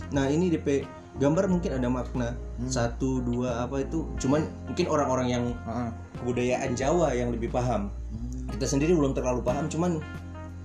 Nah 0.10 0.26
ini 0.26 0.50
DP 0.50 0.90
gambar 1.22 1.46
mungkin 1.46 1.78
ada 1.78 1.86
makna 1.86 2.34
satu 2.66 3.22
dua 3.22 3.62
apa 3.62 3.86
itu. 3.86 4.10
Cuman 4.18 4.42
mungkin 4.66 4.90
orang-orang 4.90 5.28
yang 5.30 5.46
Heeh. 5.54 5.90
kebudayaan 6.18 6.74
Jawa 6.74 7.14
yang 7.14 7.30
lebih 7.30 7.54
paham. 7.54 7.94
Hmm. 8.10 8.29
Kita 8.50 8.66
sendiri 8.66 8.94
belum 8.98 9.14
terlalu 9.14 9.46
paham. 9.46 9.70
Cuman 9.70 10.02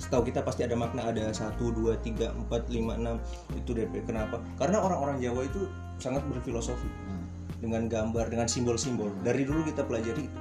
setahu 0.00 0.26
kita 0.26 0.42
pasti 0.42 0.66
ada 0.66 0.74
makna 0.74 1.06
ada 1.06 1.30
satu 1.30 1.70
dua 1.70 1.94
tiga 2.02 2.34
empat 2.34 2.66
lima 2.68 2.98
enam 2.98 3.16
itu 3.54 3.72
DP. 3.72 4.04
Kenapa? 4.08 4.42
Karena 4.58 4.82
orang-orang 4.82 5.22
Jawa 5.22 5.46
itu 5.46 5.70
sangat 6.02 6.26
berfilosofi 6.26 6.90
Hmm. 7.06 7.24
dengan 7.62 7.86
gambar 7.86 8.28
dengan 8.28 8.50
simbol-simbol. 8.50 9.14
Dari 9.22 9.46
dulu 9.46 9.62
kita 9.64 9.86
pelajari 9.86 10.26
itu. 10.26 10.40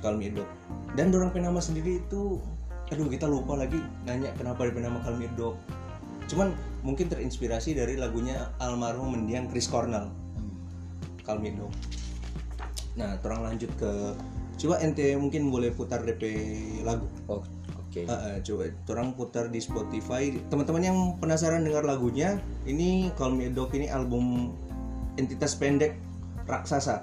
Kalmi 0.00 0.32
Dok. 0.32 0.48
Dan 0.96 1.12
dorang 1.12 1.30
penama 1.30 1.60
sendiri 1.60 2.00
itu 2.00 2.40
aduh 2.90 3.06
kita 3.06 3.28
lupa 3.30 3.54
lagi 3.54 3.78
nanya 4.02 4.34
kenapa 4.34 4.66
dia 4.66 4.74
penama 4.74 4.98
Kalmi 5.04 5.28
Dok. 5.36 5.54
Cuman 6.26 6.56
mungkin 6.80 7.06
terinspirasi 7.12 7.76
dari 7.76 8.00
lagunya 8.00 8.50
almarhum 8.58 9.12
mendiang 9.14 9.46
Chris 9.52 9.68
Cornell. 9.68 10.08
Kalmi 11.22 11.52
Dok. 11.54 11.70
Nah, 12.98 13.14
orang 13.22 13.52
lanjut 13.54 13.70
ke 13.78 13.92
coba 14.60 14.76
ente 14.84 15.16
mungkin 15.16 15.48
boleh 15.48 15.72
putar 15.72 16.04
DP 16.04 16.22
lagu. 16.84 17.08
oh 17.32 17.40
oke 17.80 18.00
Ah, 18.06 18.36
ah, 18.36 18.36
coba 18.44 18.68
orang 18.92 19.16
putar 19.16 19.48
di 19.48 19.58
Spotify. 19.58 20.36
Teman-teman 20.52 20.84
yang 20.84 20.98
penasaran 21.16 21.64
dengar 21.64 21.82
lagunya, 21.82 22.36
ini 22.68 23.08
Call 23.16 23.32
Me 23.34 23.48
Dog 23.48 23.72
ini 23.72 23.88
album 23.88 24.52
entitas 25.16 25.56
pendek 25.56 25.96
raksasa. 26.44 27.00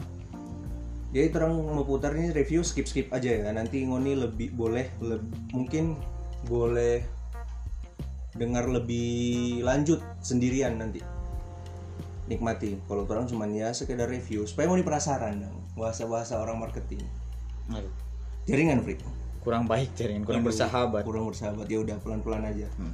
Jadi 1.11 1.33
orang 1.33 1.55
mau 1.59 1.83
putar 1.83 2.13
ini 2.13 2.29
review 2.29 2.61
skip 2.61 2.85
skip 2.85 3.09
aja 3.09 3.41
ya. 3.41 3.49
Nanti 3.49 3.83
ngoni 3.83 4.13
lebih 4.13 4.53
boleh 4.53 4.87
leb- 5.01 5.33
mungkin 5.49 5.97
boleh 6.45 7.01
dengar 8.37 8.69
lebih 8.69 9.65
lanjut 9.65 9.97
sendirian 10.21 10.77
nanti 10.77 11.01
nikmati 12.29 12.77
kalau 12.85 13.07
orang 13.09 13.25
cuman 13.25 13.49
ya 13.49 13.73
sekedar 13.73 14.05
review 14.05 14.45
supaya 14.45 14.69
ngoni 14.69 14.85
penasaran 14.85 15.41
dong 15.41 15.57
bahasa 15.73 16.05
bahasa 16.05 16.37
orang 16.37 16.59
marketing 16.61 17.01
Aduh, 17.71 17.93
jaringan 18.47 18.79
Frik 18.83 18.99
kurang 19.47 19.63
baik 19.63 19.95
jaringan 19.95 20.27
kurang 20.27 20.43
Aduh, 20.43 20.51
bersahabat. 20.51 21.01
kurang 21.07 21.25
bersahabat. 21.31 21.71
Ya 21.71 21.79
udah 21.79 21.95
pelan 22.03 22.19
pelan 22.19 22.43
aja. 22.43 22.67
Hmm. 22.75 22.91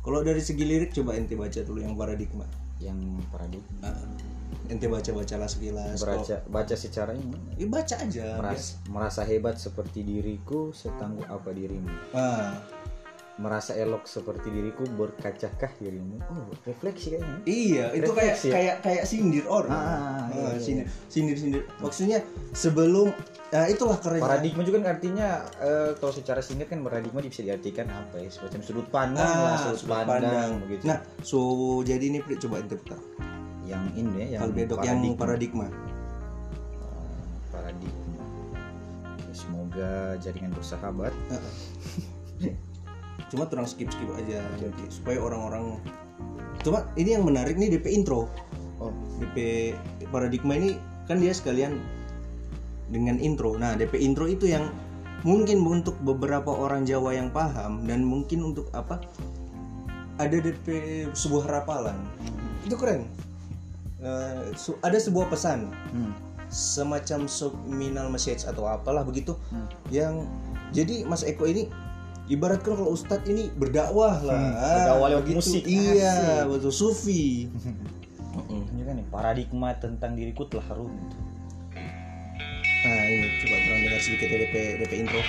kalau 0.00 0.24
dari 0.24 0.40
segi 0.40 0.64
lirik 0.64 0.96
coba 0.96 1.12
ente 1.12 1.36
baca 1.36 1.60
dulu 1.60 1.84
yang 1.84 1.92
paradigma. 1.92 2.48
Yang 2.80 3.20
paradigma. 3.28 3.84
Nah, 3.84 4.00
ente 4.72 4.88
baca 4.88 5.10
bacalah 5.12 5.44
sekilas 5.44 6.00
baca 6.00 6.40
baca 6.48 6.72
secara 6.72 7.12
ini. 7.12 7.36
Ya 7.60 7.68
baca 7.68 8.00
aja 8.00 8.26
merasa, 8.40 8.80
merasa 8.88 9.20
hebat 9.28 9.60
seperti 9.60 10.00
diriku 10.00 10.72
setangguh 10.72 11.28
apa 11.28 11.52
dirimu? 11.52 11.92
Ah, 12.16 12.56
merasa 13.40 13.72
elok 13.72 14.04
seperti 14.04 14.52
diriku 14.52 14.84
berkacakah 14.84 15.72
dirimu? 15.80 16.20
Oh 16.28 16.52
refleksi 16.68 17.16
kayaknya. 17.16 17.36
Iya 17.48 17.86
itu 17.96 18.12
kayak 18.12 18.36
Refleksi 18.36 18.46
ya? 18.46 18.52
kayak 18.52 18.76
kayak 18.84 19.04
sindir 19.08 19.44
orang. 19.48 19.72
Ah, 19.72 19.80
Ah, 19.80 20.28
iya, 20.28 20.48
iya, 20.54 20.60
sindir, 20.60 20.86
sindir 21.08 21.36
sindir 21.40 21.62
maksudnya 21.80 22.18
sebelum 22.52 23.08
nah 23.50 23.66
itulah 23.66 23.98
keren 23.98 24.22
paradigma 24.22 24.62
juga 24.62 24.78
kan 24.84 24.94
artinya 24.94 25.42
eh, 25.58 25.90
kalau 25.98 26.12
secara 26.14 26.38
singkat 26.38 26.70
kan 26.70 26.84
paradigma 26.84 27.18
bisa 27.24 27.40
diartikan 27.42 27.88
apa 27.88 28.20
ya? 28.20 28.28
Semacam 28.28 28.60
sudut 28.60 28.86
pandang 28.92 29.24
lah 29.24 29.56
ah, 29.56 29.58
sudut, 29.64 29.80
sudut 29.88 29.96
pandang, 29.96 30.20
pandang. 30.20 30.50
begitu. 30.68 30.82
Nah 30.84 30.98
so 31.24 31.40
jadi 31.82 32.04
ini 32.12 32.20
coba 32.22 32.60
ente 32.60 32.76
putar 32.76 33.00
yang 33.64 33.82
ini 33.96 34.28
ya 34.28 34.36
yang 34.36 34.40
Kalbedok 34.52 34.78
yang 34.84 35.00
paradigma. 35.16 35.66
Eh, 35.66 35.72
paradigma. 37.48 38.04
Ya, 39.24 39.32
semoga 39.32 39.92
jaringan 40.20 40.52
bersahabat 40.52 41.14
cuma 43.30 43.46
terang 43.46 43.64
skip 43.64 43.88
skip 43.88 44.10
aja 44.18 44.42
jadi 44.58 44.82
supaya 44.90 45.22
orang-orang 45.22 45.78
cuma 46.60 46.84
ini 46.98 47.14
yang 47.16 47.24
menarik 47.24 47.56
nih 47.56 47.78
DP 47.78 47.94
intro 47.94 48.26
oh 48.82 48.92
DP 49.22 49.72
paradigma 50.10 50.58
ini 50.58 50.76
kan 51.06 51.18
dia 51.18 51.34
sekalian 51.34 51.78
dengan 52.90 53.16
intro. 53.22 53.54
Nah, 53.54 53.78
DP 53.78 54.02
intro 54.02 54.26
itu 54.26 54.50
yang 54.50 54.68
mungkin 55.22 55.62
untuk 55.62 55.94
beberapa 56.02 56.50
orang 56.50 56.82
Jawa 56.82 57.14
yang 57.14 57.30
paham 57.30 57.86
dan 57.86 58.02
mungkin 58.02 58.50
untuk 58.52 58.66
apa? 58.74 58.98
Ada 60.18 60.42
DP 60.42 60.66
sebuah 61.14 61.48
rapalan. 61.48 61.96
Itu 62.66 62.76
keren. 62.76 63.08
Eh, 64.00 64.52
su- 64.58 64.76
ada 64.80 64.96
sebuah 64.96 65.28
pesan 65.28 65.70
hmm. 65.70 66.12
semacam 66.48 67.28
subliminal 67.28 68.08
message 68.08 68.48
atau 68.48 68.64
apalah 68.64 69.04
begitu 69.04 69.36
Hmm. 69.52 69.68
yang 69.92 70.14
jadi 70.72 71.04
Mas 71.04 71.20
Eko 71.20 71.44
ini 71.44 71.68
ibaratkan 72.30 72.72
kalau 72.72 72.90
Ustadz 72.90 73.26
ini 73.26 73.50
berdakwah 73.50 74.22
lah 74.22 74.38
Hmm, 74.38 74.54
Ah, 74.54 74.74
berdakwah 74.78 75.06
lewat 75.10 75.24
begitu. 75.24 75.38
musik. 75.40 75.62
iya 75.64 76.14
Asik. 76.38 76.46
betul 76.48 76.72
sufi 76.72 77.24
Mm-mm. 78.30 78.62
ini 78.70 78.82
kan 78.82 78.94
nih 78.94 79.06
paradigma 79.06 79.74
tentang 79.74 80.14
diriku 80.14 80.46
telah 80.46 80.66
runtuh 80.70 81.18
Nah 82.80 83.02
ini 83.04 83.28
coba 83.38 83.56
terang 83.60 83.80
dengar 83.82 84.00
sedikit 84.00 84.24
ya 84.26 84.38
DP, 84.40 84.54
DP 84.78 84.92
intro 84.96 85.20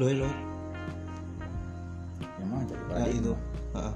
loh 0.00 0.08
loh 0.24 0.32
Yang 2.40 2.48
mana 2.48 2.64
tadi 2.64 2.82
nah 2.92 3.08
itu. 3.08 3.32
Ah. 3.72 3.92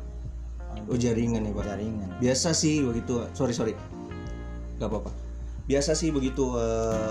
oh 0.88 0.96
jaringan 0.96 1.44
ya 1.44 1.52
pak? 1.52 1.64
Jaringan. 1.66 2.08
biasa 2.20 2.48
sih 2.52 2.80
begitu 2.84 3.24
sorry 3.32 3.52
sorry. 3.52 3.72
Nggak 4.76 4.88
apa-apa. 4.88 5.10
Biasa 5.66 5.92
sih 5.96 6.12
begitu 6.12 6.52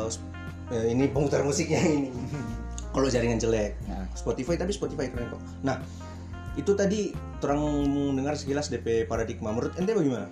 sp- 0.09 0.25
eh, 0.71 0.93
ini 0.93 1.09
pemutar 1.09 1.41
musiknya 1.41 1.81
ini. 1.97 2.09
Kalau 2.89 3.11
jaringan 3.11 3.37
jelek. 3.37 3.75
Nah, 3.89 4.07
Spotify 4.15 4.55
tapi 4.55 4.71
Spotify 4.71 5.11
keren 5.11 5.27
kok. 5.29 5.41
Nah 5.61 5.81
itu 6.55 6.71
tadi 6.71 7.11
terang 7.43 7.61
dengar 8.15 8.39
sekilas 8.39 8.71
DP 8.71 9.05
paradigma. 9.05 9.51
Menurut 9.51 9.75
ente 9.75 9.91
bagaimana 9.91 10.29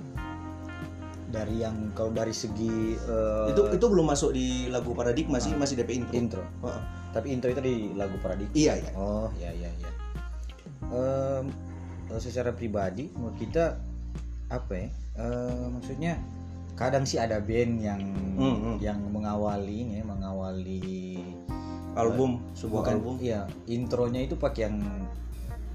dari 1.34 1.66
yang 1.66 1.90
kalau 1.98 2.14
dari 2.14 2.30
segi 2.30 2.94
eh, 2.94 3.46
itu 3.50 3.74
itu 3.74 3.86
belum 3.90 4.06
masuk 4.06 4.38
di 4.38 4.70
lagu 4.70 4.94
paradigma 4.94 5.42
sih 5.42 5.58
masih 5.58 5.82
DP 5.82 5.98
intro 5.98 6.14
intro. 6.14 6.44
Heeh. 6.62 6.82
Tapi 7.10 7.28
intro 7.34 7.50
itu 7.50 7.62
di 7.62 7.76
lagu 7.98 8.14
paradigma. 8.22 8.54
iya 8.54 8.74
iya 8.78 8.92
Oh, 8.94 9.34
ya 9.42 9.50
ya 9.50 9.70
ya. 9.74 9.90
Em, 10.94 11.46
eh, 12.14 12.22
secara 12.22 12.54
pribadi 12.54 13.10
menurut 13.18 13.34
kita 13.42 13.82
apa 14.48 14.74
ya? 14.78 14.88
Eh, 15.18 15.66
maksudnya 15.74 16.22
kadang 16.74 17.06
sih 17.06 17.18
ada 17.18 17.42
band 17.42 17.74
yang 17.82 18.02
Hmm, 18.34 18.58
hmm. 18.58 18.76
yang 18.82 18.98
mengawali 19.14 19.86
ini 19.86 20.02
ya, 20.02 20.04
mengawali 20.06 20.82
album 21.94 22.42
sebuah 22.58 22.82
bukan 22.82 22.94
album 22.98 23.16
iya 23.22 23.46
intronya 23.70 24.26
itu 24.26 24.34
pakai 24.34 24.66
yang 24.66 24.82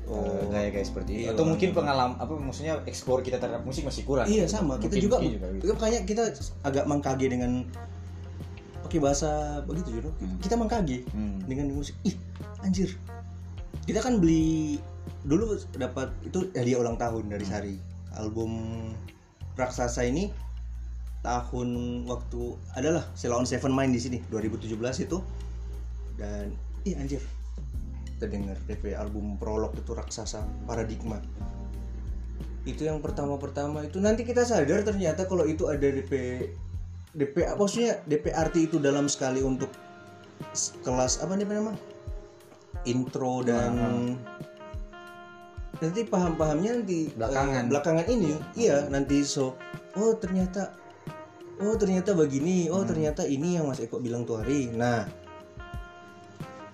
Oh. 0.09 0.25
eh, 0.25 0.45
gaya-gaya 0.49 0.83
seperti 0.83 1.11
itu 1.12 1.23
Iya, 1.23 1.37
atau 1.37 1.45
iya. 1.45 1.50
mungkin 1.53 1.69
pengalaman 1.71 2.17
apa 2.17 2.33
maksudnya 2.35 2.75
explore 2.85 3.21
kita 3.21 3.37
terhadap 3.37 3.61
musik 3.62 3.85
masih 3.85 4.03
kurang 4.03 4.25
iya 4.25 4.49
sama 4.49 4.77
kita 4.77 4.97
Mungkin 4.97 5.05
juga, 5.05 5.17
gitu. 5.21 5.47
itu 5.61 5.73
makanya 5.73 6.00
kita 6.03 6.23
agak 6.62 6.85
mengkage 6.85 7.27
dengan 7.29 7.69
pakai 8.81 8.99
bahasa 8.99 9.29
begitu 9.62 10.00
Juro 10.00 10.11
Hmm. 10.17 10.41
kita 10.41 10.57
mengkage 10.57 11.05
Hmm. 11.11 11.45
dengan 11.45 11.69
musik 11.71 11.93
ih 12.03 12.17
anjir 12.59 12.97
kita 13.85 14.00
kan 14.00 14.17
beli 14.17 14.81
dulu 15.23 15.61
dapat 15.73 16.09
itu 16.23 16.49
hadiah 16.53 16.79
ulang 16.79 16.97
tahun 16.97 17.29
dari 17.29 17.45
Sari 17.45 17.77
album 18.15 18.50
raksasa 19.55 20.03
ini 20.03 20.33
tahun 21.21 21.69
waktu 22.05 22.41
adalah 22.73 23.05
Selaon 23.12 23.45
Seven 23.45 23.75
main 23.75 23.91
di 23.91 23.99
sini 23.99 24.25
2017 24.27 24.73
itu 25.03 25.19
dan 26.17 26.55
ih 26.83 26.95
anjir 26.95 27.21
terdengar 28.19 28.59
DP 28.67 28.99
album 28.99 29.39
prolog 29.39 29.73
itu 29.79 29.95
raksasa 29.95 30.43
paradigma. 30.67 31.23
Itu 32.67 32.85
yang 32.85 33.01
pertama-pertama 33.01 33.87
itu. 33.87 34.03
Nanti 34.03 34.27
kita 34.27 34.45
sadar 34.45 34.85
ternyata 34.85 35.25
kalau 35.25 35.47
itu 35.47 35.71
ada 35.71 35.87
DP 35.89 36.45
DP 37.17 37.49
apa 37.49 37.63
maksudnya? 37.63 38.03
DP 38.05 38.35
arti 38.35 38.69
itu 38.69 38.77
dalam 38.77 39.09
sekali 39.09 39.41
untuk 39.41 39.73
kelas 40.85 41.19
apa 41.25 41.35
nih 41.35 41.49
nama 41.49 41.75
intro 42.87 43.43
dan 43.43 43.75
nanti 45.79 46.03
paham-pahamnya 46.07 46.83
nanti 46.83 47.11
Belakangan. 47.15 47.65
eh, 47.67 47.71
belakangan. 47.71 48.05
ini 48.11 48.31
iya. 48.59 48.87
nanti 48.87 49.23
so 49.23 49.55
oh 49.99 50.14
ternyata 50.19 50.75
oh 51.59 51.75
ternyata 51.75 52.14
begini 52.14 52.71
oh 52.71 52.83
ternyata 52.87 53.27
ini 53.27 53.59
yang 53.59 53.66
Mas 53.71 53.83
Eko 53.83 53.99
bilang 53.99 54.23
tuh 54.27 54.42
hari. 54.42 54.71
Nah 54.71 55.07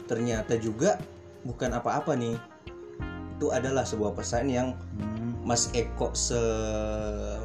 ternyata 0.04 0.60
juga 0.60 1.00
bukan 1.44 1.70
apa-apa 1.76 2.16
nih. 2.16 2.36
Itu 3.38 3.52
adalah 3.52 3.84
sebuah 3.84 4.16
pesan 4.16 4.50
yang 4.50 4.74
Hmm. 5.24 5.40
Mas 5.40 5.72
Eko 5.72 6.12
se 6.12 6.36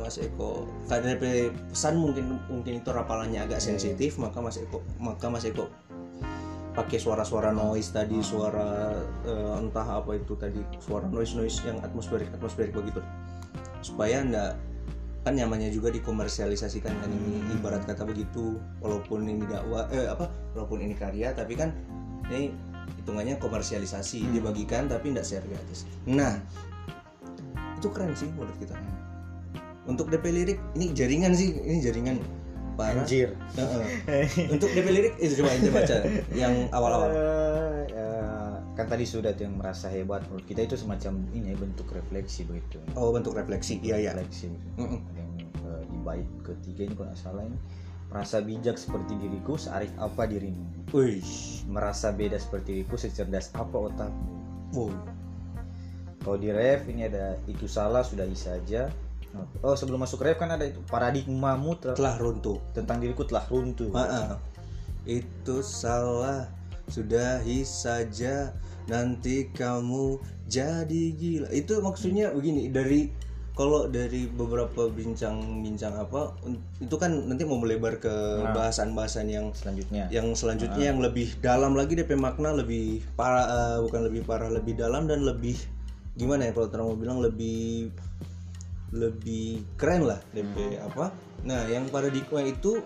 Mas 0.04 0.20
Eko 0.20 0.68
karena 0.92 1.16
pesan 1.16 1.96
mungkin 1.96 2.40
mungkin 2.52 2.84
itu 2.84 2.90
rapalannya 2.92 3.40
agak 3.48 3.64
sensitif 3.64 4.20
maka 4.20 4.44
Mas 4.44 4.60
Eko 4.60 4.84
maka 5.00 5.32
Mas 5.32 5.48
Eko 5.48 5.72
pakai 6.76 7.00
suara-suara 7.00 7.52
noise 7.52 7.92
tadi 7.92 8.20
suara 8.24 8.96
eh, 9.28 9.54
entah 9.60 10.04
apa 10.04 10.16
itu 10.16 10.36
tadi 10.36 10.60
suara 10.80 11.08
noise 11.08 11.36
noise 11.36 11.60
yang 11.64 11.80
atmosferik 11.84 12.28
atmosferik 12.36 12.76
begitu. 12.76 13.00
Supaya 13.80 14.24
ndak 14.24 14.60
kan 15.28 15.36
namanya 15.36 15.68
juga 15.68 15.92
dikomersialisasikan 15.92 16.96
kan 16.96 17.10
ini 17.12 17.44
ibarat 17.60 17.84
kata 17.84 18.08
begitu 18.08 18.56
walaupun 18.80 19.28
ini 19.28 19.44
dakwah 19.44 19.92
eh 19.92 20.08
apa 20.08 20.32
walaupun 20.56 20.80
ini 20.80 20.96
karya 20.96 21.36
tapi 21.36 21.60
kan 21.60 21.76
ini 22.32 22.56
hitungannya 23.00 23.40
komersialisasi 23.40 24.28
dibagikan 24.36 24.92
tapi 24.92 25.16
ndak 25.16 25.24
share 25.24 25.46
gratis. 25.48 25.88
Nah 26.06 26.38
itu 27.80 27.88
keren 27.90 28.12
sih 28.14 28.28
menurut 28.36 28.56
kita. 28.60 28.76
Untuk 29.88 30.12
DP 30.12 30.26
lirik 30.36 30.60
ini 30.78 30.92
jaringan 30.94 31.34
sih 31.34 31.56
ini 31.56 31.80
jaringan 31.80 32.20
parah 32.76 33.04
Anjir. 33.04 33.36
Heeh. 33.56 33.84
untuk 34.54 34.70
DP 34.72 34.88
lirik 34.92 35.14
itu 35.20 35.44
coba 35.44 35.50
ente 35.56 35.72
baca 35.72 35.98
yang 36.36 36.68
awal-awal. 36.76 37.10
Eh, 37.12 37.84
eh, 37.92 38.54
kan 38.76 38.86
tadi 38.88 39.04
sudah 39.04 39.36
tuh 39.36 39.48
yang 39.48 39.60
merasa 39.60 39.92
hebat 39.92 40.24
menurut 40.32 40.46
kita 40.48 40.64
itu 40.64 40.76
semacam 40.80 41.20
ini 41.36 41.52
ya, 41.52 41.58
bentuk 41.60 41.88
refleksi 41.92 42.48
begitu. 42.48 42.80
Oh 42.96 43.12
bentuk 43.12 43.36
refleksi 43.36 43.80
iya 43.84 44.00
iya. 44.00 44.12
Refleksi. 44.16 44.52
Ada 44.80 45.20
yang 45.20 45.32
eh, 45.42 45.84
di 45.88 45.98
bait 46.04 46.28
ketiga 46.46 46.82
ini 46.88 46.94
kalau 46.94 47.08
nggak 47.12 47.20
salah 47.20 47.44
ini 47.48 47.58
merasa 48.10 48.42
bijak 48.42 48.76
seperti 48.76 49.16
diriku 49.22 49.56
searif 49.56 49.94
apa 50.02 50.26
dirimu? 50.26 50.90
Wih 50.94 51.24
merasa 51.70 52.10
beda 52.10 52.42
seperti 52.42 52.82
diriku 52.82 52.98
secerdas 52.98 53.54
apa 53.54 53.78
otakmu? 53.78 54.36
Wow. 54.74 54.94
Kalau 56.20 56.38
di 56.38 56.50
ref 56.52 56.86
ini 56.90 57.08
ada 57.08 57.40
itu 57.48 57.66
salah 57.70 58.04
sudahi 58.04 58.36
saja 58.36 58.92
oh 59.62 59.78
sebelum 59.78 60.02
masuk 60.02 60.26
ref 60.26 60.42
kan 60.42 60.50
ada 60.50 60.66
itu 60.66 60.82
paradigmamu 60.90 61.78
ter- 61.78 61.98
telah 61.98 62.18
runtuh. 62.18 62.58
tentang 62.74 62.98
diriku 62.98 63.24
telah 63.26 63.46
runtuh. 63.46 63.94
Heeh. 63.94 64.30
itu 65.10 65.66
salah 65.66 66.50
sudahi 66.92 67.64
saja 67.66 68.54
nanti 68.90 69.48
kamu 69.54 70.18
jadi 70.50 71.04
gila. 71.14 71.48
Itu 71.54 71.80
maksudnya 71.86 72.34
begini 72.34 72.74
dari 72.74 73.14
kalau 73.60 73.92
dari 73.92 74.24
beberapa 74.32 74.88
bincang-bincang 74.88 75.92
apa 76.00 76.32
itu 76.80 76.96
kan 76.96 77.12
nanti 77.28 77.44
mau 77.44 77.60
melebar 77.60 78.00
ke 78.00 78.08
Nah. 78.40 78.56
bahasan-bahasan 78.56 79.28
yang 79.28 79.52
selanjutnya. 79.52 80.08
yang 80.08 80.32
selanjutnya 80.32 80.96
yang 80.96 81.04
lebih 81.04 81.36
dalam 81.44 81.76
lagi 81.76 82.00
DP 82.00 82.16
makna 82.16 82.56
lebih 82.56 83.04
parah 83.20 83.46
eh, 83.52 83.78
bukan 83.84 84.08
lebih 84.08 84.24
parah 84.24 84.48
lebih 84.48 84.80
dalam 84.80 85.12
dan 85.12 85.28
lebih 85.28 85.60
gimana 86.16 86.48
ya 86.48 86.56
kalau 86.56 86.72
terang 86.72 86.88
mau 86.88 86.96
bilang 86.96 87.20
lebih 87.20 87.92
lebih 88.96 89.60
keren 89.76 90.08
lah 90.08 90.24
DP 90.32 90.80
apa. 90.80 91.12
Nah 91.44 91.68
yang 91.68 91.92
paradigma 91.92 92.40
itu 92.42 92.80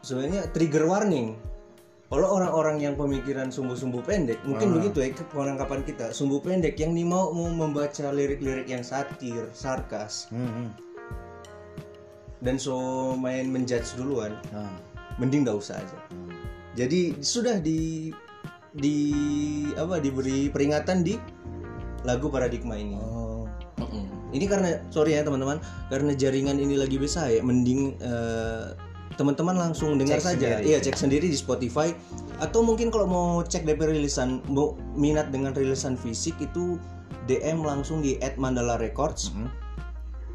sebenarnya 0.00 0.46
trigger 0.54 0.86
warning 0.86 1.34
kalau 2.12 2.36
orang-orang 2.36 2.76
yang 2.76 2.92
pemikiran 2.92 3.48
sumbu-sumbu 3.48 4.04
pendek 4.04 4.36
mungkin 4.44 4.68
Ah. 4.68 4.74
begitu 4.76 5.00
ya 5.00 5.08
penangkapan 5.32 5.80
kita 5.80 6.12
sumbu 6.12 6.44
pendek 6.44 6.76
yang 6.76 6.92
nih 6.92 7.08
mau 7.08 7.32
mau 7.32 7.48
membaca 7.48 8.12
lirik-lirik 8.12 8.68
yang 8.68 8.84
satir 8.84 9.48
sarkas 9.56 10.28
Hmm, 10.28 10.44
hmm. 10.44 10.68
dan 12.44 12.60
so 12.60 12.76
main 13.16 13.48
menjudge 13.48 13.96
duluan 13.96 14.36
Nah, 14.52 14.68
mending 15.16 15.48
nggak 15.48 15.56
usah 15.56 15.80
aja 15.80 15.98
hmm. 16.12 16.36
jadi 16.76 17.16
sudah 17.24 17.56
di 17.64 18.12
di 18.76 18.96
apa 19.80 19.96
diberi 19.96 20.52
peringatan 20.52 21.00
di 21.04 21.16
lagu 22.04 22.28
paradigma 22.28 22.76
ini. 22.76 22.96
oh 23.00 23.44
Ini 24.32 24.48
karena 24.48 24.80
sorry 24.88 25.12
ya 25.12 25.28
teman-teman, 25.28 25.60
karena 25.92 26.16
jaringan 26.16 26.56
ini 26.56 26.80
lagi 26.80 26.96
besar 26.96 27.28
ya, 27.28 27.44
mending 27.44 28.00
eh, 28.00 28.72
teman-teman 29.12 29.54
langsung 29.54 29.96
dengar 29.96 30.18
Cek 30.18 30.24
saja. 30.24 30.48
sendiri. 30.56 30.62
Iya, 30.66 30.78
cek 30.80 30.96
sendiri 30.96 31.26
di 31.26 31.36
Spotify 31.36 31.92
atau 32.38 32.60
mungkin 32.60 32.88
kalau 32.88 33.04
mau 33.04 33.28
cek 33.40 33.62
DP 33.62 33.92
rilisan 33.92 34.40
mau 34.48 34.72
minat 34.92 35.28
dengan 35.28 35.52
rilisan 35.52 35.94
fisik 35.94 36.34
itu 36.38 36.80
DM 37.24 37.62
langsung 37.62 38.00
di 38.00 38.16
@mandala 38.34 38.76
records 38.76 39.30
Hmm. 39.30 39.46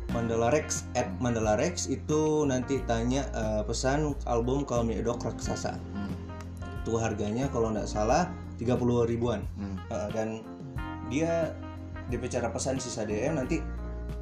Mandala 0.08 0.48
Rex 0.48 0.88
at 0.96 1.12
Mandala 1.20 1.60
Rex 1.60 1.92
itu 1.92 2.48
nanti 2.48 2.80
tanya 2.88 3.28
eh, 3.28 3.62
pesan 3.62 4.16
album 4.24 4.64
Call 4.64 4.88
Me 4.88 4.96
a 4.96 5.04
Dog 5.04 5.20
Raksasa 5.20 5.76
Hmm. 5.92 6.16
itu 6.80 6.96
harganya 6.96 7.52
kalau 7.52 7.76
nggak 7.76 7.84
salah 7.86 8.32
30 8.56 9.04
ribuan 9.04 9.44
Hmm. 9.60 9.76
Uh, 9.92 10.08
dan 10.10 10.28
dia 11.08 11.52
DP 12.08 12.28
cara 12.30 12.48
pesan 12.48 12.80
sisa 12.80 13.04
DM 13.04 13.36
nanti 13.36 13.60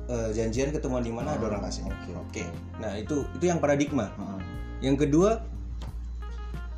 uh, 0.05 0.29
janjian 0.29 0.69
ketemuan 0.69 1.01
di 1.01 1.13
mana 1.13 1.33
ada 1.33 1.45
orang 1.47 1.61
kasih 1.63 1.85
Oke. 1.85 2.11
oke 2.13 2.43
nah 2.77 2.97
itu 2.97 3.21
itu 3.31 3.45
yang 3.45 3.61
paradigma 3.61 4.09
Heeh. 4.11 4.39
Yang 4.85 4.93
kedua 4.95 5.41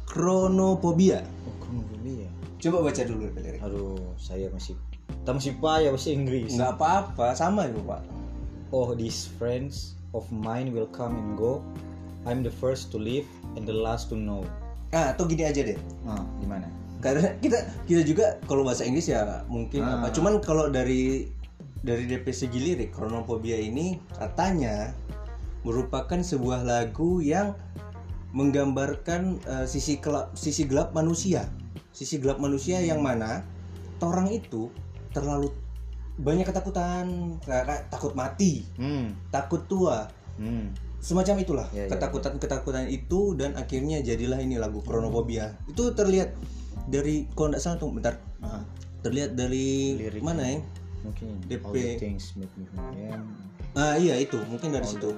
kronophobia 0.07 1.27
Oh, 1.67 1.83
ya. 2.07 2.31
coba 2.57 2.87
baca 2.87 3.01
dulu 3.03 3.27
lirik 3.35 3.59
Aduh, 3.59 3.99
saya 4.15 4.47
masih 4.47 4.79
kita 5.11 5.29
masih 5.29 5.53
payah 5.59 5.91
bahasa 5.91 6.09
Inggris. 6.09 6.55
nggak 6.55 6.71
apa-apa 6.73 7.35
sama 7.35 7.67
ya 7.67 7.75
pak 7.83 8.01
Oh, 8.71 8.91
these 8.91 9.27
friends 9.35 9.95
of 10.11 10.23
mine 10.27 10.75
will 10.75 10.87
come 10.87 11.15
and 11.15 11.35
go. 11.35 11.63
I'm 12.27 12.43
the 12.43 12.51
first 12.51 12.91
to 12.91 12.99
leave 12.99 13.23
and 13.55 13.63
the 13.63 13.71
last 13.71 14.11
to 14.11 14.15
know. 14.15 14.43
ah 14.91 15.11
atau 15.11 15.27
gini 15.27 15.43
aja 15.43 15.63
deh 15.63 15.75
Ah, 16.03 16.23
gimana? 16.39 16.63
karena 16.97 17.35
kita 17.43 17.59
kita 17.83 18.01
juga 18.01 18.39
kalau 18.47 18.63
bahasa 18.63 18.87
Inggris 18.87 19.05
ya 19.05 19.43
mungkin 19.45 19.83
Ah. 19.83 19.99
apa 19.99 20.15
cuman 20.15 20.39
kalau 20.39 20.71
dari 20.71 21.27
dari 21.83 22.07
DP 22.07 22.31
segi 22.31 22.55
lirik 22.57 22.89
Chronophobia 22.91 23.59
ini 23.59 23.99
katanya 24.15 24.95
merupakan 25.61 26.17
sebuah 26.17 26.63
lagu 26.63 27.19
yang 27.19 27.51
menggambarkan 28.37 29.21
eh, 29.41 29.65
sisi 29.65 29.97
gelap 29.97 30.31
sisi 30.33 30.63
gelap 30.63 30.93
manusia 30.93 31.49
sisi 31.89 32.17
gelap 32.17 32.37
manusia 32.37 32.77
yang 32.79 33.01
mana 33.01 33.41
orang 33.99 34.29
itu 34.29 34.69
terlalu 35.09 35.49
banyak 36.15 36.45
ketakutan 36.45 37.37
takut 37.89 38.13
mati 38.13 38.61
Hmm. 38.75 39.17
takut 39.27 39.65
tua 39.65 40.05
Hmm. 40.37 40.69
semacam 40.99 41.35
itulah 41.39 41.67
Ya, 41.71 41.85
ya, 41.85 41.89
ketakutan-ketakutan 41.89 42.85
itu 42.87 43.33
dan 43.33 43.53
akhirnya 43.53 44.01
jadilah 44.01 44.37
ini 44.37 44.55
lagu 44.55 44.81
Chronophobia 44.81 45.57
itu 45.65 45.89
terlihat 45.91 46.37
dari 46.85 47.25
kalau 47.31 47.49
nggak 47.49 47.59
salah 47.59 47.77
tuh 47.77 47.89
bentar 47.89 48.21
Ah, 48.37 48.61
terlihat 48.99 49.33
dari 49.33 49.97
Lirik. 49.97 50.21
mana 50.21 50.45
ya 50.47 50.61
mungkin 51.01 51.41
DP. 51.43 51.63
all 51.63 51.73
the 51.73 51.97
things 51.97 52.33
make 52.35 52.53
me 52.53 52.65
who 52.67 52.77
I 52.77 53.11
am. 53.11 53.33
ah 53.73 53.95
iya 53.95 54.13
itu 54.15 54.37
mungkin 54.43 54.69
dari 54.69 54.85
situ 54.85 55.09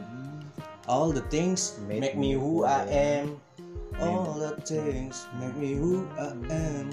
all 0.89 1.13
the 1.13 1.21
things 1.29 1.77
make, 1.85 2.17
me 2.17 2.33
who 2.33 2.65
I 2.65 2.83
am. 2.89 3.37
all 4.01 4.41
the 4.41 4.57
things 4.65 5.29
make 5.37 5.53
me 5.55 5.77
who 5.77 6.09
I 6.17 6.33
am. 6.49 6.91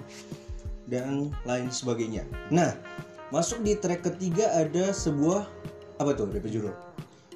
Dan 0.86 1.32
lain 1.48 1.72
sebagainya. 1.72 2.28
Nah 2.52 2.76
masuk 3.34 3.64
di 3.64 3.74
track 3.74 4.06
ketiga 4.06 4.52
ada 4.54 4.94
sebuah 4.94 5.48
apa 5.98 6.14
tuh 6.14 6.30
DP 6.30 6.60
judul? 6.60 6.76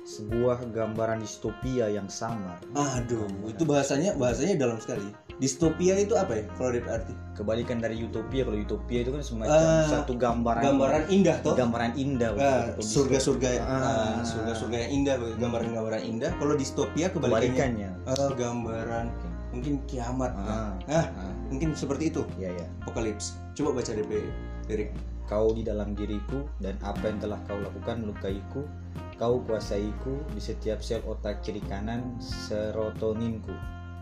Sebuah 0.04 0.62
gambaran 0.70 1.24
distopia 1.24 1.90
yang 1.90 2.06
sama. 2.06 2.60
Aduh 2.76 3.26
itu 3.48 3.66
bahasanya 3.66 4.14
bahasanya 4.14 4.54
dalam 4.60 4.78
sekali 4.78 5.10
distopia 5.40 5.96
itu 5.96 6.14
apa 6.14 6.36
ya 6.36 6.44
kalau 6.54 6.70
DP 6.70 6.86
arti? 6.86 7.14
Kebalikan 7.32 7.80
dari 7.80 7.96
utopia 8.04 8.44
kalau 8.44 8.60
utopia 8.60 9.00
itu 9.00 9.10
kan 9.16 9.22
semacam 9.24 9.56
Ah, 9.56 9.88
satu 9.88 10.12
gambaran 10.12 10.62
gambaran 10.62 11.02
indah 11.08 11.36
toh? 11.40 11.56
Gambaran 11.56 11.96
indah 11.96 12.30
Ah, 12.36 12.68
surga-surga 12.76 13.48
Ah. 13.64 14.20
surga-surga 14.20 14.76
yang 14.86 14.92
indah 15.02 15.14
gambaran-gambaran 15.40 16.02
indah. 16.04 16.30
Kalau 16.36 16.54
distopia 16.54 17.08
kebalikannya? 17.08 17.90
Eh, 18.04 18.30
gambaran 18.36 19.08
mungkin 19.56 19.80
kiamat 19.88 20.36
Ah, 20.36 20.76
ah. 20.86 21.06
Ah, 21.08 21.32
mungkin 21.48 21.72
seperti 21.72 22.12
itu? 22.12 22.22
Ya 22.36 22.52
ya 22.52 22.66
apokalips. 22.84 23.40
Coba 23.56 23.80
baca 23.80 23.90
DP 23.96 24.28
lirik. 24.68 24.92
Kau 25.24 25.54
di 25.54 25.62
dalam 25.62 25.94
diriku 25.94 26.42
dan 26.58 26.74
apa 26.82 27.06
yang 27.06 27.22
telah 27.22 27.38
kau 27.46 27.54
lakukan 27.56 28.02
melukaiku 28.02 28.66
kau 29.14 29.38
kuasaiku 29.46 30.16
di 30.34 30.42
setiap 30.42 30.82
sel 30.82 30.98
otak 31.06 31.38
kiri 31.44 31.62
kanan 31.70 32.18
serotoninku 32.18 33.52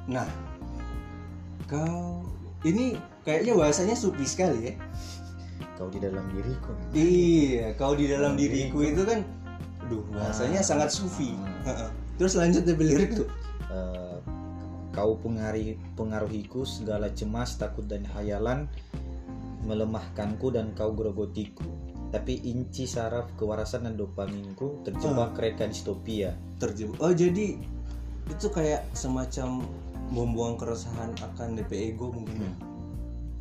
nah 0.09 0.25
kau 1.69 2.25
ini 2.67 2.97
kayaknya 3.23 3.55
bahasanya 3.55 3.95
supi 3.95 4.25
sekali 4.25 4.73
ya. 4.73 4.75
Kau 5.79 5.87
di 5.87 6.03
dalam 6.03 6.27
diriku. 6.35 6.73
Iya 6.91 7.77
kau 7.79 7.95
di 7.95 8.11
dalam 8.11 8.35
diriku 8.35 8.83
diriku. 8.83 8.99
itu 8.99 9.03
kan 9.07 9.21
aduh 9.87 10.03
bahasanya 10.11 10.61
Ah. 10.61 10.67
sangat 10.67 10.91
sufi. 10.91 11.37
Ah. 11.63 11.93
Terus 12.19 12.35
lanjut 12.35 12.67
DP 12.67 12.81
lirik 12.83 13.13
tuh 13.15 13.29
Eh, 13.69 14.17
kau 14.97 15.21
pengaruhi 15.21 15.77
pengaruhiku 15.93 16.65
segala 16.65 17.13
cemas 17.13 17.61
takut 17.61 17.85
dan 17.85 18.09
hayalan 18.17 18.65
melemahkanku 19.69 20.49
dan 20.49 20.73
kau 20.73 20.97
gerogotiku. 20.97 21.69
Tapi 22.09 22.41
inci 22.49 22.89
saraf 22.89 23.29
kewarasan 23.37 23.85
dan 23.85 24.01
dopaminku 24.01 24.81
terjebak 24.89 25.37
reka 25.37 25.69
distopia. 25.69 26.33
Terjebak. 26.57 26.97
Oh 27.05 27.13
jadi 27.13 27.61
itu 28.29 28.47
kayak 28.49 28.89
semacam 28.97 29.61
membuang 30.09 30.57
keresahan 30.57 31.13
akan 31.21 31.57
DP 31.61 31.95
ego 31.95 32.13
mungkin 32.13 32.49
ya. 32.49 32.53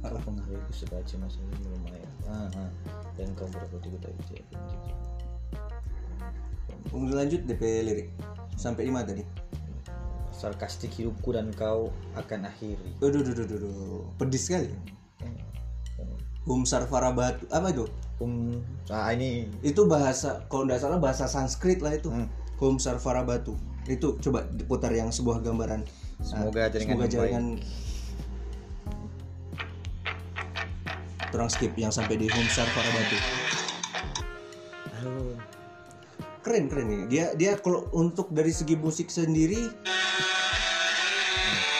Kau 0.08 0.19
pengaruhiku 0.23 0.71
segala 0.71 1.03
cemas 1.03 1.36
ini 1.36 1.67
lumayan. 1.67 2.12
Ah, 2.27 2.47
ah. 2.60 2.71
dan 3.19 3.32
kau 3.36 3.47
gerogotiku 3.51 3.97
tak 4.03 4.12
inci 4.15 4.39
lanjut 6.93 7.41
DP 7.43 7.62
lirik. 7.84 8.08
Sampai 8.56 8.88
di 8.88 8.91
mana 8.91 9.06
tadi? 9.06 9.23
Sarkastik 10.32 10.93
hidupku 10.93 11.34
dan 11.34 11.49
kau 11.51 11.89
akan 12.13 12.47
akhiri. 12.47 13.01
Aduh, 13.01 13.25
aduh, 13.25 13.34
aduh, 13.34 13.58
aduh, 13.58 14.01
pedis 14.21 14.47
sekali. 14.47 14.69
Hum 16.47 16.63
Sarvara 16.63 17.12
Batu. 17.12 17.43
Apa 17.51 17.75
itu? 17.75 17.91
Um 18.23 18.63
ah 18.88 19.12
ini. 19.12 19.51
Itu 19.60 19.84
bahasa 19.84 20.47
kalau 20.47 20.63
nggak 20.63 20.80
salah 20.80 20.95
bahasa 20.95 21.27
Sanskrit 21.27 21.84
lah 21.84 21.91
itu. 21.91 22.08
Hmm. 22.08 22.32
Hum 22.62 22.80
Sarvara 22.80 23.27
Batu. 23.27 23.60
Itu 23.84 24.15
coba 24.23 24.47
diputar 24.56 24.95
yang 24.95 25.12
sebuah 25.12 25.43
gambaran 25.43 25.84
Semoga 26.19 26.65
Ah, 26.65 26.69
jaringan 26.69 26.95
semoga 26.97 27.08
jaringan 27.08 27.45
Terang 31.27 31.49
skip 31.51 31.75
yang 31.75 31.91
sampai 31.91 32.15
di 32.15 32.25
Hum 32.25 32.47
Sarvara 32.47 32.88
Batu. 32.88 33.17
Keren 36.39 36.71
keren 36.71 36.88
nih 36.88 37.01
dia 37.12 37.25
dia 37.36 37.51
kalau 37.60 37.91
untuk 37.91 38.32
dari 38.32 38.56
segi 38.56 38.80
musik 38.80 39.12
sendiri 39.12 39.67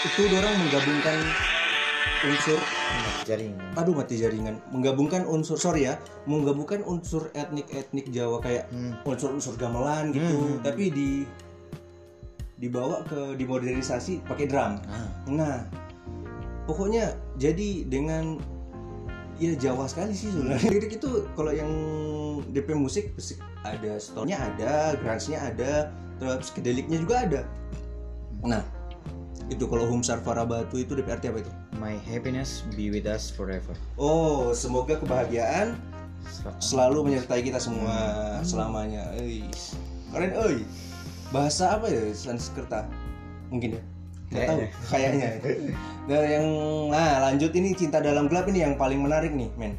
itu 0.04 0.22
orang 0.30 0.54
menggabungkan 0.60 1.18
unsur. 2.28 2.60
Jaringan. 3.24 3.72
Aduh 3.76 3.96
mati 3.96 4.20
jaringan. 4.20 4.60
Menggabungkan 4.72 5.24
unsur 5.24 5.56
sorry 5.56 5.88
ya 5.88 5.96
menggabungkan 6.28 6.84
unsur 6.84 7.32
etnik 7.32 7.72
etnik 7.72 8.12
Jawa 8.12 8.44
kayak 8.44 8.68
Hmm. 8.68 9.00
unsur 9.08 9.32
unsur 9.32 9.56
gamelan 9.56 10.12
gitu. 10.12 10.60
Hmm. 10.60 10.60
tapi 10.60 10.92
di 10.92 11.10
dibawa 12.58 13.06
ke 13.06 13.38
dimodernisasi 13.38 14.26
pakai 14.26 14.50
drum. 14.50 14.82
Ah. 14.90 15.10
Nah 15.30 15.56
pokoknya 16.66 17.14
jadi 17.38 17.86
dengan 17.86 18.42
ya 19.38 19.54
Jawa 19.54 19.86
sekali 19.86 20.14
sih 20.18 20.34
sebenarnya. 20.34 20.70
Lirik 20.74 20.98
itu 20.98 21.30
kalau 21.38 21.54
yang 21.54 21.70
DP 22.50 22.74
musik 22.74 23.14
ada 23.62 24.02
stone-nya 24.02 24.38
ada 24.42 24.98
grunge-nya 24.98 25.40
ada 25.54 25.72
terus 26.18 26.50
kedeliknya 26.50 26.98
juga 26.98 27.16
ada. 27.24 27.42
Nah 28.42 28.66
itu 29.48 29.64
kalau 29.70 29.88
Hum 29.88 30.04
Sarvara 30.04 30.44
Batu 30.44 30.82
itu 30.82 30.98
DP 30.98 31.08
arti 31.08 31.30
apa 31.30 31.40
itu? 31.46 31.52
My 31.78 31.94
happiness 32.10 32.66
be 32.74 32.90
with 32.90 33.06
us 33.06 33.30
forever. 33.30 33.78
Oh, 33.96 34.52
semoga 34.52 34.98
kebahagiaan 34.98 35.78
Sel- 36.26 36.58
selalu 36.60 37.14
menyertai 37.14 37.46
kita 37.46 37.62
semua 37.62 37.96
selamanya. 38.44 39.14
Eis. 39.16 39.78
Keren, 40.12 40.34
oi. 40.36 40.66
Bahasa 41.30 41.76
apa 41.76 41.88
ya 41.88 42.08
Sanskerta? 42.12 42.88
Mungkin 43.52 43.76
ya. 43.76 43.82
Nggak 44.28 44.44
tahu. 44.46 44.60
Kayaknya. 44.92 45.30
Dan 46.08 46.22
yang 46.24 46.46
nah 46.92 47.24
lanjut 47.24 47.52
ini 47.52 47.72
cinta 47.72 48.00
dalam 48.00 48.28
gelap 48.28 48.48
ini 48.48 48.64
yang 48.64 48.76
paling 48.76 49.00
menarik 49.00 49.32
nih, 49.32 49.48
men. 49.56 49.76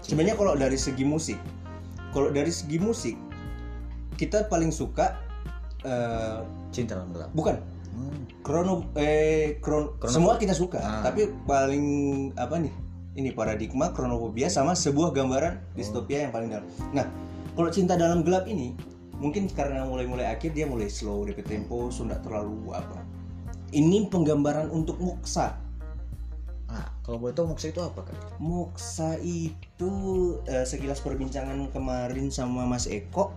Sebenarnya 0.00 0.36
kalau 0.36 0.56
dari 0.56 0.76
segi 0.76 1.04
musik, 1.04 1.36
kalau 2.10 2.28
dari 2.28 2.48
segi 2.48 2.76
musik 2.76 3.16
kita 4.16 4.44
paling 4.46 4.68
suka 4.68 5.16
eh, 5.80 6.38
cinta 6.68 6.92
dalam 6.92 7.08
gelap 7.10 7.32
bukan 7.32 7.56
Hmm. 7.90 8.22
krono 8.46 8.86
eh 8.94 9.58
kron 9.58 9.98
Krono- 9.98 10.12
semua 10.14 10.36
kita 10.36 10.54
suka 10.54 10.78
Ah. 10.78 11.02
tapi 11.02 11.26
paling 11.42 11.84
apa 12.38 12.54
nih 12.56 12.70
ini 13.16 13.34
paradigma 13.34 13.90
kronofobia 13.90 14.46
sama 14.46 14.72
sebuah 14.72 15.10
gambaran 15.10 15.58
distopia 15.74 16.22
yang 16.22 16.30
paling 16.30 16.54
dalam 16.54 16.68
nah 16.92 17.08
kalau 17.56 17.66
cinta 17.66 17.98
dalam 17.98 18.22
gelap 18.22 18.46
ini 18.46 18.78
mungkin 19.20 19.46
karena 19.52 19.84
mulai-mulai 19.84 20.32
akhir 20.32 20.56
dia 20.56 20.64
mulai 20.64 20.88
slow 20.88 21.28
DP 21.28 21.44
tempo 21.44 21.92
sudah 21.92 22.18
terlalu 22.24 22.72
apa. 22.72 23.04
Ini 23.70 24.10
penggambaran 24.10 24.72
untuk 24.72 24.98
moksa 24.98 25.70
ah 26.70 26.86
kalau 27.02 27.18
boleh 27.18 27.34
tahu 27.34 27.50
moksa 27.50 27.74
itu 27.74 27.82
apa 27.82 28.06
kan 28.06 28.16
moksa 28.38 29.18
itu 29.18 29.92
eh, 30.46 30.62
sekilas 30.62 31.02
perbincangan 31.02 31.66
kemarin 31.74 32.30
sama 32.30 32.62
Mas 32.62 32.86
Eko 32.86 33.34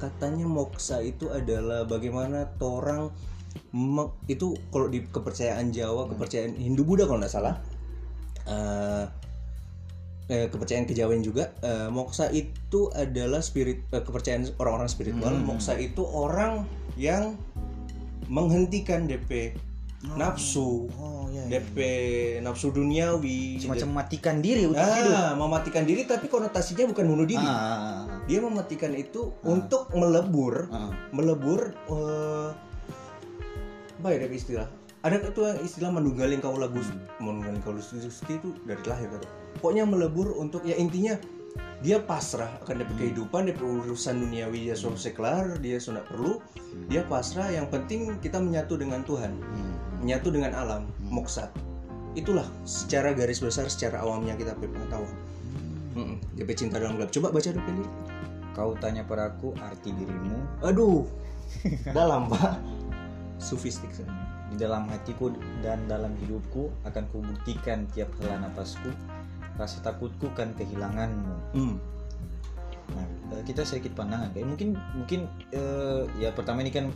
katanya 0.00 0.48
moksa 0.48 1.04
itu 1.04 1.28
adalah 1.28 1.84
bagaimana 1.84 2.48
orang 2.64 3.12
me- 3.76 4.16
itu 4.32 4.56
kalau 4.72 4.88
di 4.88 5.04
kepercayaan 5.04 5.68
Jawa 5.76 6.08
kepercayaan 6.08 6.56
Hindu 6.56 6.88
Buddha 6.88 7.04
kalau 7.04 7.20
nggak 7.20 7.32
salah 7.32 7.60
eh, 8.48 9.04
eh, 10.30 10.46
kepercayaan 10.46 10.86
kejawen 10.86 11.20
juga 11.20 11.50
eh, 11.60 11.90
moksa 11.90 12.30
itu 12.30 12.86
adalah 12.94 13.42
spirit 13.42 13.82
eh, 13.90 14.00
kepercayaan 14.00 14.46
orang-orang 14.56 14.86
spiritual 14.86 15.34
Hmm. 15.34 15.44
moksa 15.44 15.74
itu 15.74 16.00
orang 16.00 16.64
yang 16.94 17.34
menghentikan 18.30 19.10
DP 19.10 19.58
nafsu 20.00 20.88
oh 20.88 21.28
ya, 21.28 21.44
DP 21.50 21.76
nafsu 22.40 22.72
duniawi 22.72 23.60
semacam 23.60 24.00
matikan 24.00 24.40
diri 24.40 24.64
untuk 24.64 24.80
hidup 24.80 25.12
Ah, 25.12 25.36
mematikan 25.36 25.84
diri 25.84 26.08
tapi 26.08 26.24
konotasinya 26.24 26.88
bukan 26.88 27.04
bunuh 27.04 27.26
diri. 27.28 27.44
ah, 27.44 27.52
ah, 27.52 28.00
Dia 28.24 28.40
mematikan 28.40 28.96
itu 28.96 29.36
untuk 29.44 29.92
melebur, 29.92 30.72
ah, 30.72 30.88
ah. 30.88 30.90
melebur 31.12 31.76
eh 31.92 32.48
apa 34.00 34.08
ya 34.08 34.24
istilah? 34.32 34.64
Ada 35.00 35.32
itu 35.32 35.40
yang 35.40 35.58
istilah 35.64 35.90
menunggalin 35.96 36.44
kau 36.44 36.60
lagu 36.60 36.76
menunggalin 37.24 37.60
kau 37.64 37.72
gusti 37.72 38.36
itu 38.36 38.52
dari 38.68 38.84
lahir 38.84 39.08
kata. 39.08 39.28
Pokoknya 39.56 39.88
melebur 39.88 40.36
untuk 40.36 40.60
ya 40.68 40.76
intinya 40.76 41.16
dia 41.80 41.96
pasrah 41.96 42.60
akan 42.60 42.84
dapat 42.84 42.94
kehidupan, 43.00 43.48
dapat 43.48 43.64
urusan 43.64 44.20
duniawi 44.20 44.68
dia 44.68 44.76
sudah 44.76 45.00
sekular, 45.00 45.56
dia 45.64 45.80
sudah 45.80 46.04
perlu, 46.04 46.44
dia 46.92 47.00
pasrah. 47.08 47.48
Yang 47.48 47.72
penting 47.72 48.00
kita 48.20 48.36
menyatu 48.36 48.76
dengan 48.76 49.00
Tuhan, 49.08 49.32
Hmm. 49.40 49.74
menyatu 50.04 50.28
dengan 50.28 50.52
alam, 50.52 50.84
moksa. 51.00 51.48
itulah 52.10 52.42
secara 52.66 53.14
garis 53.14 53.38
besar 53.38 53.70
secara 53.70 54.02
awamnya 54.02 54.34
kita 54.34 54.50
pengetahuan 54.58 55.14
Mm-mm. 55.94 56.18
DP 56.34 56.58
cinta 56.58 56.82
dalam 56.82 56.98
gelap 56.98 57.14
coba 57.14 57.30
baca 57.30 57.54
DP 57.54 57.68
lirik 57.70 57.92
Kau 58.50 58.74
tanya 58.82 59.06
padaku 59.06 59.54
arti 59.62 59.94
dirimu 59.94 60.42
aduh 60.58 61.06
dalam 61.96 62.26
pak 62.26 62.58
sufistik 63.38 63.94
di 64.50 64.56
dalam 64.58 64.90
hatiku 64.90 65.30
dan 65.62 65.86
dalam 65.86 66.10
hidupku 66.26 66.68
akan 66.82 67.04
kubuktikan 67.14 67.86
tiap 67.94 68.10
hela 68.20 68.42
napasku 68.42 68.90
rasa 69.54 69.78
takutku 69.84 70.26
kan 70.34 70.50
kehilanganmu. 70.58 71.36
Hmm. 71.54 71.76
Nah, 72.90 73.06
eh, 73.38 73.42
kita 73.46 73.62
sedikit 73.62 73.94
pandangan 73.94 74.34
kayak 74.34 74.48
mungkin 74.50 74.68
mungkin 74.98 75.20
eh, 75.54 76.02
ya 76.18 76.34
pertama 76.34 76.66
ini 76.66 76.74
kan 76.74 76.90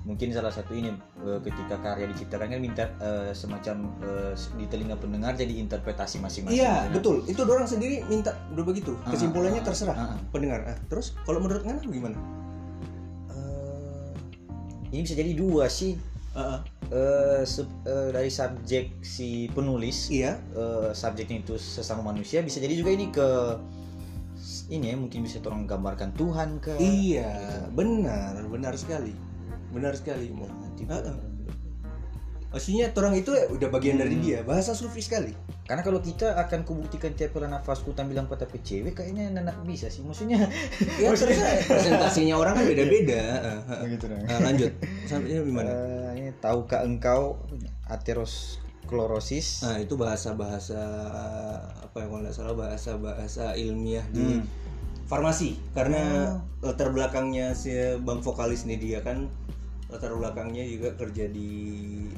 mungkin 0.00 0.32
salah 0.32 0.48
satu 0.48 0.72
ini 0.72 0.94
eh, 1.26 1.38
ketika 1.44 1.76
karya 1.82 2.08
diciptakan 2.08 2.56
kan 2.56 2.60
minta 2.60 2.84
eh, 3.02 3.32
semacam 3.36 3.90
eh, 4.00 4.32
di 4.56 4.64
telinga 4.70 4.96
pendengar 4.96 5.34
jadi 5.36 5.60
interpretasi 5.60 6.22
masing-masing. 6.22 6.56
iya 6.56 6.88
Nah, 6.88 6.96
betul 6.96 7.26
itu 7.26 7.40
orang 7.44 7.68
sendiri 7.68 8.06
minta 8.06 8.32
udah 8.54 8.64
begitu 8.64 8.96
Ah, 9.04 9.12
kesimpulannya 9.12 9.60
ah, 9.60 9.66
terserah 9.66 9.96
ah, 9.96 10.06
ah. 10.14 10.18
pendengar 10.32 10.60
Ah, 10.64 10.78
terus 10.88 11.12
kalau 11.26 11.42
menurut 11.42 11.66
Ngana 11.66 11.82
gimana 11.84 12.18
ini 14.90 15.06
bisa 15.06 15.14
jadi 15.14 15.32
dua 15.38 15.70
sih 15.70 15.94
Ah, 16.30 16.58
ah. 16.58 16.60
Eh, 16.90 17.46
sub- 17.46 17.70
eh, 17.86 18.10
dari 18.10 18.26
subjek 18.26 18.98
si 19.00 19.46
penulis 19.50 20.10
iya. 20.10 20.42
eh, 20.50 20.90
subjeknya 20.90 21.38
itu 21.40 21.54
sesama 21.54 22.02
manusia 22.02 22.42
bisa 22.42 22.58
jadi 22.58 22.74
juga 22.74 22.90
ini 22.90 23.06
ke 23.08 23.28
ini 24.68 24.90
ya 24.90 24.96
mungkin 24.98 25.22
bisa 25.22 25.38
tolong 25.38 25.66
gambarkan 25.66 26.10
Tuhan 26.14 26.58
ke 26.58 26.74
iya 26.78 27.62
benar 27.70 28.42
benar 28.46 28.74
sekali. 28.74 29.14
Benar 29.70 29.94
sekali 29.94 30.34
Mo. 30.34 30.50
Tipe- 30.74 30.90
Ah, 30.90 31.14
ah. 31.14 31.18
Maksudnya 32.50 32.90
orang 32.90 33.14
itu 33.14 33.30
ya 33.30 33.46
udah 33.46 33.70
bagian 33.70 33.94
dari 33.94 34.18
Hmm. 34.18 34.24
dia 34.26 34.38
bahasa 34.42 34.74
sufi 34.74 34.98
sekali. 34.98 35.30
Karena 35.62 35.86
kalau 35.86 36.02
kita 36.02 36.34
akan 36.34 36.66
kubuktikan 36.66 37.14
tiap 37.14 37.38
kali 37.38 37.46
nafasku 37.46 37.94
bilang 38.10 38.26
pada 38.26 38.42
cewek 38.42 38.98
kayaknya 38.98 39.30
anak 39.30 39.54
bisa 39.62 39.86
sih. 39.86 40.02
Maksudnya 40.02 40.50
ya 40.98 41.06
terserah 41.14 41.38
presentasinya 41.62 42.34
orang 42.34 42.58
kan 42.58 42.64
beda 42.66 42.84
beda 42.90 43.22
begitu 43.86 44.04
dong 44.10 44.26
lanjut. 44.26 44.72
Sampai 45.06 45.38
gimana? 45.46 45.70
Ini 45.70 45.99
tahukah 46.40 46.82
engkau 46.82 47.36
aterosklorosis 47.86 49.62
Nah 49.62 49.76
itu 49.78 49.94
bahasa-bahasa 49.94 50.80
apa 51.80 51.96
yang 52.00 52.08
kalau 52.10 52.22
nggak 52.24 52.34
salah 52.34 52.54
bahasa-bahasa 52.56 53.54
ilmiah 53.56 54.04
di 54.10 54.40
Hmm. 54.40 54.44
farmasi. 55.06 55.58
Karena 55.74 56.34
latar 56.62 56.94
belakangnya 56.94 57.50
si 57.52 57.74
bang 57.98 58.20
vokalis 58.22 58.62
nih 58.62 58.78
dia 58.78 58.98
kan 59.02 59.26
latar 59.90 60.14
belakangnya 60.14 60.62
juga 60.62 60.94
kerja 60.94 61.26
di 61.26 61.50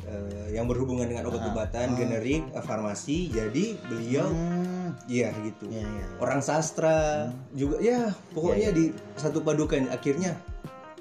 eh, 0.05 0.53
yang 0.53 0.69
berhubungan 0.69 1.09
dengan 1.09 1.25
obat-obatan 1.33 1.97
generik 1.97 2.45
eh, 2.53 2.61
farmasi. 2.61 3.33
Jadi 3.33 3.81
beliau 3.89 4.29
Hmm, 4.29 4.93
iya 5.09 5.33
gitu. 5.41 5.73
Iya, 5.73 5.81
iya. 5.81 6.05
orang 6.21 6.45
sastra 6.45 7.33
juga 7.57 7.81
ya 7.81 8.13
pokoknya 8.37 8.77
di 8.77 8.93
satu 9.17 9.41
padukan 9.41 9.89
akhirnya 9.89 10.37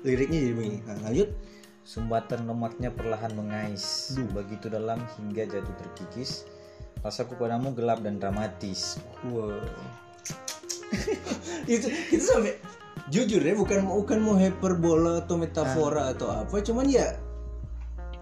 liriknya 0.07 0.39
jadi 0.47 0.53
begini. 0.55 0.77
Nah, 0.87 0.97
lanjut 1.11 1.27
Sumbatan 1.81 2.45
lemaknya 2.45 2.93
perlahan 2.93 3.33
mengais. 3.33 4.13
Begitu 4.33 4.69
dalam 4.69 5.01
hingga 5.17 5.49
jatuh 5.49 5.75
terkikis. 5.81 6.45
Rasaku 7.01 7.35
padamu 7.35 7.73
gelap 7.73 8.05
dan 8.05 8.21
dramatis. 8.21 9.01
Wow. 9.29 9.57
itu 11.71 11.87
itu 12.11 12.23
sampai 12.23 12.59
jujur 13.11 13.43
ya 13.43 13.55
bukan 13.55 13.87
bukan 13.87 14.19
mau 14.23 14.35
hyperbola 14.39 15.23
atau 15.23 15.35
metafora 15.39 16.11
atau 16.15 16.31
apa 16.31 16.63
cuman 16.63 16.87
ya 16.87 17.15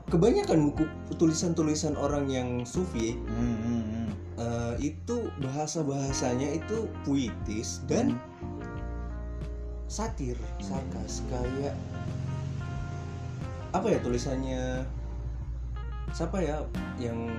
kebanyakan 0.10 0.74
buku 0.74 0.84
tulisan-tulisan 1.22 1.93
orang 1.93 2.26
yang 2.30 2.65
sufi 2.65 3.13
hmm, 3.13 3.58
hmm, 3.62 3.84
hmm. 3.86 4.08
eh, 4.41 4.74
itu 4.93 5.30
bahasa 5.45 5.86
bahasanya 5.86 6.58
itu 6.58 6.89
puitis 7.06 7.86
dan 7.86 8.17
satir 9.89 10.38
sarkas 10.62 11.22
kayak 11.30 11.78
apa 13.69 13.88
ya 13.88 13.99
tulisannya 14.01 14.82
siapa 16.10 16.41
ya 16.41 16.58
yang 16.97 17.29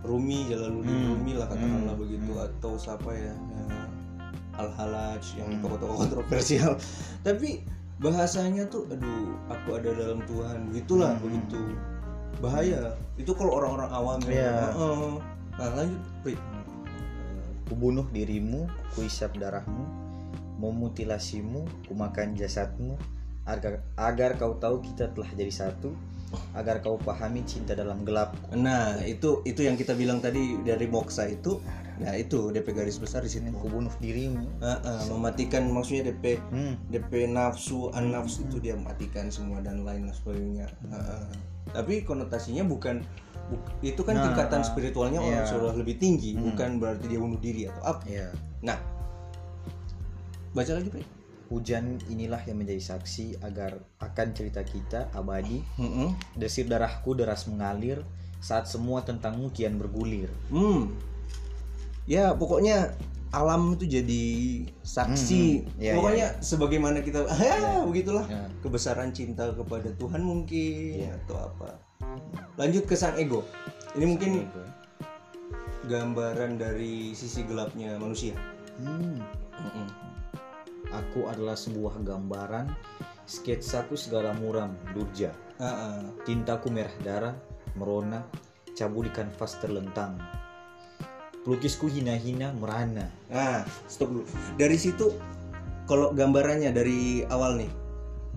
Rumi 0.00 0.48
Jalaluddin 0.48 0.94
Hmm. 0.94 1.08
Rumi 1.18 1.32
lah 1.36 1.46
katakanlah 1.50 1.94
Hmm. 1.94 2.02
begitu 2.06 2.30
Hmm. 2.32 2.46
atau 2.48 2.72
siapa 2.78 3.10
ya, 3.12 3.34
Al 4.56 4.70
Halaj 4.72 5.24
yang 5.36 5.50
Hmm. 5.52 5.60
tokoh-tokoh 5.60 5.96
kontroversial 6.06 6.78
tapi 7.20 7.60
bahasanya 7.98 8.62
tuh 8.70 8.86
aduh 8.88 9.34
aku 9.50 9.74
ada 9.76 9.90
dalam 9.92 10.22
Tuhan 10.24 10.70
begitulah 10.70 11.12
Hmm. 11.18 11.24
begitu 11.28 11.60
bahaya 12.38 12.94
itu 13.18 13.34
kalau 13.34 13.58
orang-orang 13.58 13.90
awam 13.90 14.20
ya. 14.24 14.32
Iya. 14.32 14.54
Heeh. 14.72 15.12
nah 15.58 15.68
lanjut 15.74 16.02
Pri. 16.22 16.32
Eh, 16.32 16.38
Kubunuh 17.66 18.06
dirimu, 18.08 18.64
kuisap 18.94 19.34
darahmu, 19.36 19.84
memutilasimu, 20.56 21.66
kumakan 21.84 22.32
jasadmu, 22.32 22.94
agar, 23.48 23.80
agar 23.96 24.36
kau 24.36 24.60
tahu 24.60 24.84
kita 24.84 25.08
telah 25.16 25.30
jadi 25.32 25.48
satu, 25.50 25.96
agar 26.52 26.84
kau 26.84 27.00
pahami 27.00 27.40
cinta 27.48 27.72
dalam 27.72 28.04
gelapku. 28.04 28.52
Nah, 28.52 29.00
itu 29.02 29.40
itu 29.42 29.64
yang 29.64 29.80
kita 29.80 29.96
bilang 29.96 30.20
tadi 30.20 30.60
dari 30.60 30.84
Moksa 30.84 31.24
itu. 31.24 31.56
Nah, 31.98 32.14
itu 32.14 32.54
DP 32.54 32.76
garis 32.76 32.94
besar 32.94 33.26
di 33.26 33.32
situ. 33.32 33.50
Kubunuh 33.50 33.90
dirimu. 33.98 34.62
Heeh, 34.62 35.00
mematikan 35.10 35.66
maksudnya 35.66 36.12
DP 36.12 36.38
Hmm. 36.52 36.78
DP 36.86 37.26
nafsu, 37.26 37.90
an-nafsu 37.90 38.46
itu 38.46 38.62
dia 38.62 38.78
matikan 38.78 39.32
semua 39.34 39.58
dan 39.58 39.82
lain 39.82 40.06
sebagainya. 40.14 40.70
Heeh. 40.86 41.26
Tapi 41.74 42.06
konotasinya 42.06 42.62
bukan 42.62 43.02
bu- 43.50 43.64
itu 43.82 43.98
kan 44.06 44.14
Nah, 44.14 44.30
tingkatan 44.30 44.62
spiritualnya 44.62 45.18
orang 45.18 45.42
iya. 45.42 45.50
sudah 45.50 45.74
lebih 45.74 45.98
tinggi, 45.98 46.38
Hmm. 46.38 46.52
bukan 46.52 46.78
berarti 46.78 47.04
dia 47.10 47.18
bunuh 47.18 47.40
diri 47.42 47.66
atau 47.66 47.82
apa. 47.82 48.04
Ya. 48.06 48.30
Nah, 48.62 48.78
baca 50.54 50.72
lagi, 50.78 50.88
Pri. 50.92 51.17
Hujan 51.48 51.96
inilah 52.12 52.44
yang 52.44 52.60
menjadi 52.60 52.96
saksi 52.96 53.40
agar 53.40 53.80
akan 54.04 54.36
cerita 54.36 54.60
kita 54.60 55.08
abadi. 55.16 55.64
Heeh. 55.80 56.12
Desir 56.36 56.68
darahku 56.68 57.16
deras 57.16 57.48
mengalir 57.48 58.04
saat 58.38 58.68
semua 58.68 59.00
tentangmu 59.00 59.48
kian 59.56 59.80
bergulir. 59.80 60.28
Hmm. 60.52 60.92
Ya, 62.04 62.36
pokoknya 62.36 62.92
alam 63.32 63.76
itu 63.76 63.88
jadi 63.88 64.24
saksi. 64.84 65.44
Hmm, 65.44 65.64
hmm. 65.72 65.80
Iya, 65.80 65.92
pokoknya 65.96 66.28
iya, 66.32 66.44
sebagaimana 66.44 66.98
kita 67.00 67.24
ya 67.40 67.84
begitulah. 67.84 68.24
Ya. 68.28 68.44
Kebesaran 68.60 69.12
cinta 69.16 69.48
kepada 69.52 69.88
Tuhan 69.96 70.20
mungkin 70.24 71.08
Iya. 71.08 71.16
atau 71.24 71.36
apa. 71.48 71.80
Lanjut 72.60 72.84
ke 72.84 72.92
sang 72.96 73.16
ego. 73.16 73.44
Ini 73.96 74.04
mungkin 74.04 74.44
gambaran 75.88 76.60
dari 76.60 77.16
sisi 77.16 77.40
gelapnya 77.48 77.96
manusia. 77.96 78.36
Hmm. 78.80 79.20
Mm-mm. 79.58 80.07
Aku 80.88 81.28
adalah 81.28 81.52
sebuah 81.52 82.00
gambaran 82.00 82.72
sketsaku 83.28 83.92
segala 83.92 84.32
muram 84.32 84.72
durja. 84.96 85.36
Ah, 85.60 85.68
ah. 85.68 86.00
tintaku 86.24 86.72
merah 86.72 86.94
darah 87.04 87.34
merona 87.76 88.24
cabu 88.72 89.04
di 89.04 89.12
kanvas 89.12 89.60
terlentang. 89.60 90.16
Pelukisku 91.44 91.92
hina-hina 91.92 92.56
merana. 92.56 93.12
Nah, 93.28 93.68
stop 93.84 94.16
dulu. 94.16 94.24
Dari 94.56 94.80
situ 94.80 95.12
kalau 95.84 96.16
gambarannya 96.16 96.72
dari 96.72 97.24
awal 97.28 97.60
nih 97.60 97.72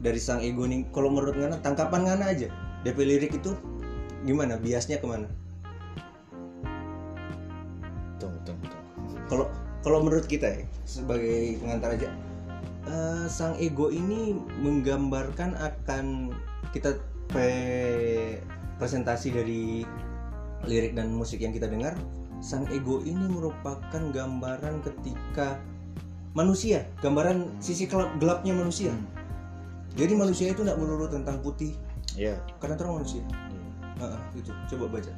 dari 0.01 0.19
sang 0.19 0.43
ego 0.43 0.67
nih 0.67 0.87
kalau 0.91 1.13
menurut 1.13 1.39
Ngana 1.39 1.63
tangkapan 1.63 2.03
Ngana 2.09 2.25
aja. 2.35 2.49
DP 2.83 2.97
lirik 3.05 3.37
itu 3.37 3.55
gimana? 4.27 4.59
Biasnya 4.59 4.99
ke 4.99 5.07
mana? 5.07 5.29
Tunggu 8.19 8.39
tunggu 8.43 8.65
tunggu. 8.67 9.15
Kalau 9.29 9.45
kalau 9.85 10.03
menurut 10.03 10.25
kita 10.27 10.51
ya 10.51 10.65
sebagai 10.83 11.61
pengantar 11.61 11.95
aja 11.95 12.09
eh, 12.91 13.25
sang 13.25 13.55
ego 13.55 13.87
ini 13.87 14.35
menggambarkan 14.59 15.55
akan 15.55 16.35
kita 16.69 16.99
pe- 17.31 18.43
presentasi 18.75 19.31
dari 19.31 19.63
lirik 20.67 20.93
dan 20.93 21.15
musik 21.15 21.39
yang 21.39 21.55
kita 21.55 21.65
dengar. 21.65 21.95
Sang 22.41 22.67
ego 22.67 22.99
ini 23.01 23.21
merupakan 23.23 23.79
gambaran 24.11 24.81
ketika 24.81 25.61
manusia 26.33 26.87
gambaran 26.99 27.47
sisi 27.59 27.85
gelap- 27.85 28.15
gelapnya 28.17 28.51
manusia. 28.51 28.91
Hmm. 28.91 29.07
jadi 29.91 30.15
manusia 30.15 30.55
itu 30.55 30.63
tidak 30.63 30.79
melulu 30.79 31.03
tentang 31.05 31.43
putih 31.43 31.75
ya 32.15 32.31
karena 32.59 32.79
terang 32.79 32.95
manusia. 32.95 33.19
Heeh, 33.99 34.19
itu 34.39 34.51
coba 34.71 34.97
baca. 34.97 35.11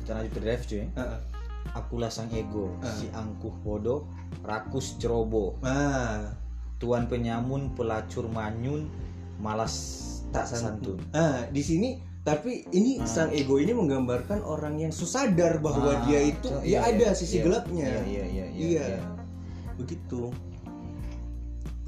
Kita 0.00 0.10
lanjut 0.16 0.32
ke 0.32 0.40
drive 0.40 0.64
cuy. 0.64 0.84
Heeh. 0.88 1.20
akulah 1.70 2.08
sang 2.08 2.26
ego 2.32 2.72
Ah. 2.80 2.88
si 2.90 3.06
angkuh 3.12 3.52
bodoh 3.62 4.08
rakus 4.42 4.96
ceroboh 4.96 5.54
ah 5.62 6.32
tuan 6.80 7.04
penyamun 7.06 7.76
pelacur 7.76 8.24
manyun 8.26 8.88
malas 9.36 10.00
tak 10.32 10.48
santun 10.48 10.96
Ah, 11.12 11.44
di 11.52 11.60
sini 11.60 12.00
tapi 12.20 12.64
ini 12.72 13.00
Ah. 13.00 13.08
sang 13.08 13.30
ego 13.32 13.56
ini 13.56 13.72
menggambarkan 13.72 14.40
orang 14.40 14.76
yang 14.76 14.92
sadar 14.92 15.60
bahwa 15.60 15.92
Ah, 15.92 16.04
dia 16.04 16.20
itu 16.24 16.48
so, 16.48 16.60
ya 16.60 16.80
iya, 16.84 16.96
ada 16.96 17.06
iya, 17.08 17.16
sisi 17.16 17.36
iya, 17.40 17.44
gelapnya. 17.44 17.86
iya 17.88 18.02
iya 18.04 18.24
iya 18.26 18.46
Iya. 18.50 18.86
Begitu. 19.76 20.28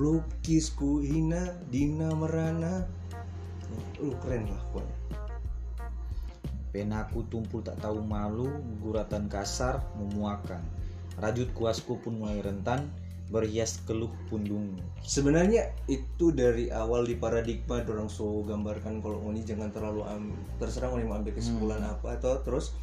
Lukisku 0.00 1.04
hina 1.04 1.52
dina 1.68 2.08
merana. 2.16 2.88
Lu 4.00 4.16
keren 4.24 4.48
lah 4.48 4.62
pokoknya. 4.72 4.96
Penaku 6.72 7.28
tumpul 7.28 7.60
tak 7.60 7.76
tahu 7.84 8.00
malu, 8.00 8.48
guratan 8.80 9.28
kasar 9.28 9.84
memuakan. 10.00 10.64
Rajut 11.20 11.52
kuasku 11.52 12.00
pun 12.00 12.16
mulai 12.16 12.40
rentan, 12.40 12.88
berhias 13.32 13.80
keluh 13.88 14.12
pundungmu. 14.28 14.84
sebenarnya 15.00 15.72
itu 15.88 16.30
dari 16.36 16.68
awal 16.68 17.08
di 17.08 17.16
paradigma 17.16 17.80
dorong 17.80 18.12
so 18.12 18.44
gambarkan 18.44 19.00
kalau 19.00 19.24
ini 19.32 19.40
jangan 19.40 19.72
terlalu 19.72 20.04
am, 20.04 20.36
terserah 20.60 20.92
mau 20.92 21.00
mau 21.00 21.16
ambil 21.16 21.32
kesimpulan 21.32 21.80
apa 21.80 22.20
atau 22.20 22.44
terus 22.44 22.76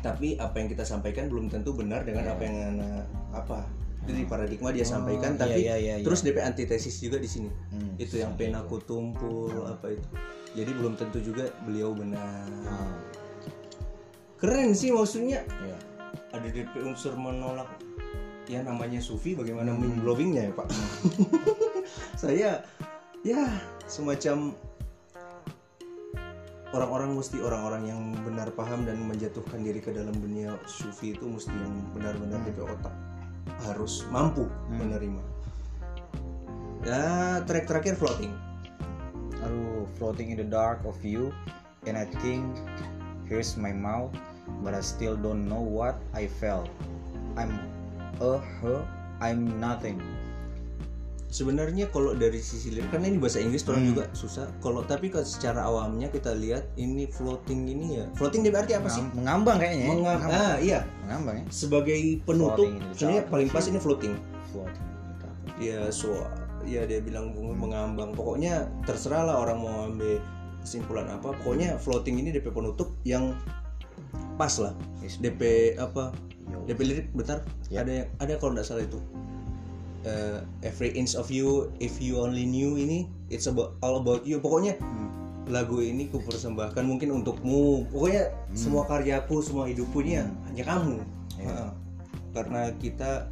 tapi 0.00 0.40
apa 0.40 0.56
yang 0.56 0.72
kita 0.72 0.88
sampaikan 0.88 1.28
belum 1.28 1.52
tentu 1.52 1.76
benar 1.76 2.08
dengan 2.08 2.32
apa 2.32 2.42
yang 2.42 2.80
apa 3.36 3.68
itu 4.08 4.24
di 4.24 4.24
paradigma 4.24 4.72
dia 4.72 4.88
sampaikan 4.88 5.36
iya, 5.36 5.40
tapi 5.44 5.60
iya, 5.60 5.76
iya, 5.76 5.94
iya. 6.00 6.04
terus 6.06 6.24
DP 6.24 6.40
antitesis 6.40 6.96
juga 6.96 7.20
di 7.20 7.28
sini. 7.28 7.52
Hmm, 7.68 7.92
itu 8.00 8.16
yang 8.16 8.32
penaku 8.40 8.80
tumpul 8.80 9.52
apa 9.68 9.92
itu. 9.92 10.08
Jadi 10.56 10.70
belum 10.72 10.96
tentu 10.96 11.20
juga 11.20 11.52
beliau 11.68 11.92
benar. 11.92 12.48
Ah, 12.64 12.96
keren 14.40 14.72
sih 14.72 14.96
maksudnya. 14.96 15.44
Iya. 15.44 15.76
ada 16.28 16.48
DP 16.48 16.84
unsur 16.84 17.16
menolak 17.20 17.68
ya 18.48 18.64
namanya 18.64 18.98
sufi 18.98 19.36
bagaimana 19.36 19.76
mind 19.76 20.00
blowingnya 20.00 20.48
ya 20.48 20.52
pak? 20.56 20.68
Saya 22.22 22.64
ya 23.20 23.44
semacam 23.84 24.56
orang-orang 26.72 27.16
mesti 27.16 27.40
orang-orang 27.40 27.92
yang 27.92 28.00
benar 28.24 28.48
paham 28.52 28.88
dan 28.88 29.00
menjatuhkan 29.04 29.60
diri 29.60 29.80
ke 29.80 29.92
dalam 29.92 30.16
dunia 30.16 30.56
sufi 30.64 31.12
itu 31.12 31.28
mesti 31.28 31.52
yang 31.52 31.84
benar-benar 31.92 32.40
DP 32.44 32.64
otak 32.64 32.92
harus 33.68 34.04
mampu 34.08 34.48
menerima. 34.72 35.20
Ya 36.88 37.40
track 37.44 37.68
terakhir 37.68 38.00
floating. 38.00 38.32
Aduh, 39.44 39.84
floating 40.00 40.32
in 40.32 40.40
the 40.40 40.48
dark 40.48 40.80
of 40.88 40.96
you, 41.04 41.30
and 41.84 42.00
I 42.00 42.08
think 42.24 42.44
here's 43.28 43.60
my 43.60 43.76
mouth, 43.76 44.12
but 44.64 44.72
I 44.72 44.82
still 44.82 45.14
don't 45.14 45.46
know 45.46 45.60
what 45.60 46.00
I 46.16 46.26
felt. 46.26 46.68
I'm 47.38 47.77
a 48.16 48.32
her, 48.58 48.80
I'm 49.18 49.58
nothing. 49.58 50.00
sebenarnya 51.28 51.92
kalau 51.92 52.16
dari 52.16 52.40
sisi 52.40 52.72
lirik 52.72 52.88
karena 52.88 53.04
ini 53.06 53.20
bahasa 53.20 53.36
Inggris 53.36 53.60
orang 53.62 53.84
Hmm. 53.84 53.90
juga 53.92 54.04
susah 54.16 54.48
kalau 54.58 54.80
tapi 54.80 55.12
kalau 55.12 55.28
secara 55.28 55.60
awamnya 55.60 56.08
kita 56.08 56.32
lihat 56.32 56.64
ini 56.74 57.04
floating 57.06 57.68
ini 57.68 58.00
ya 58.00 58.04
floating 58.16 58.40
ini 58.40 58.50
berarti 58.50 58.72
apa 58.72 58.88
sih 58.88 59.04
Mengam- 59.04 59.44
Mengambang 59.44 59.56
kayaknya. 59.58 59.76
ya. 59.78 59.88
Menga- 59.90 60.16
Mengambang. 60.16 60.40
ah 60.40 60.56
iya 60.58 60.80
Mengambang 60.98 61.36
ya. 61.36 61.44
sebagai 61.52 61.98
penutup 62.24 62.64
sebenarnya 62.90 63.22
paling 63.28 63.48
pas 63.50 63.60
ini 63.62 63.76
floating 63.76 64.14
Floating 64.48 64.80
in 64.80 64.96
the 64.96 65.14
dark. 65.20 65.36
ya 65.60 65.78
so 65.92 66.08
ya 66.64 66.80
dia 66.82 67.00
bilang 67.00 67.28
mengambang 67.36 68.16
pokoknya 68.16 68.54
terserah 68.82 69.20
lah 69.22 69.36
orang 69.38 69.60
mau 69.60 69.84
ambil 69.84 70.24
kesimpulan 70.58 71.12
apa 71.12 71.36
pokoknya 71.36 71.76
floating 71.76 72.16
ini 72.16 72.32
DP 72.32 72.48
penutup 72.48 72.96
yang 73.02 73.36
pas 74.34 74.56
lah. 74.56 74.72
DP 75.02 75.40
apa 75.76 76.08
Yo. 76.48 76.58
DP 76.66 76.80
lirik 76.84 77.06
bentar. 77.12 77.44
Ya. 77.68 77.84
ada 77.84 77.92
yang 78.04 78.08
ada 78.20 78.32
kalau 78.40 78.52
nggak 78.56 78.66
salah 78.66 78.84
itu. 78.84 79.00
Eh, 80.06 80.38
every 80.62 80.94
inch 80.94 81.18
of 81.18 81.28
you 81.28 81.68
if 81.82 81.98
you 81.98 82.16
only 82.22 82.46
knew 82.46 82.78
ini 82.78 83.10
it's 83.28 83.50
about 83.50 83.76
all 83.84 84.00
about 84.00 84.24
you. 84.24 84.38
Pokoknya 84.40 84.78
Hmm. 84.78 85.10
lagu 85.48 85.80
ini 85.80 86.08
ku 86.12 86.20
persembahkan 86.20 86.84
mungkin 86.84 87.12
untukmu. 87.22 87.88
Pokoknya 87.92 88.32
semua 88.52 88.84
karyaku 88.84 89.40
semua 89.40 89.64
hidupku 89.68 90.00
ini 90.04 90.20
ya 90.20 90.24
hanya 90.48 90.64
kamu. 90.64 90.96
Ya. 91.38 91.50
Ha. 91.50 91.70
karena 92.28 92.70
kita 92.78 93.26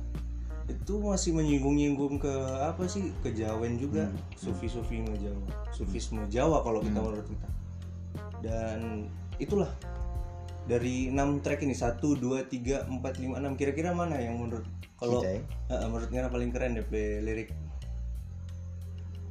itu 0.67 0.99
masih 0.99 1.31
menyinggung-nyinggung 1.31 2.19
ke 2.19 2.33
apa 2.59 2.91
sih? 2.91 3.15
Kejawen 3.23 3.79
juga. 3.79 4.11
Sufi-sufi 4.35 4.99
Jawa. 4.99 5.47
Sufisme 5.71 6.27
Jawa 6.27 6.59
kalau 6.67 6.83
kita 6.83 6.99
menurut 6.99 7.27
kita. 7.27 7.49
Dan 8.43 9.07
itulah 9.39 9.71
dari 10.67 11.09
enam 11.11 11.39
track 11.39 11.63
ini 11.63 11.75
satu 11.75 12.19
dua 12.19 12.43
tiga 12.47 12.83
empat 12.91 13.23
lima 13.23 13.39
enam. 13.39 13.55
Kira-kira 13.55 13.95
mana 13.95 14.19
yang 14.19 14.39
menurut 14.39 14.67
kalau 14.99 15.23
ya? 15.23 15.39
Ha, 15.71 15.87
menurut 15.87 16.11
Ngana 16.11 16.29
paling 16.29 16.51
keren 16.51 16.75
DP 16.75 17.23
lirik. 17.23 17.55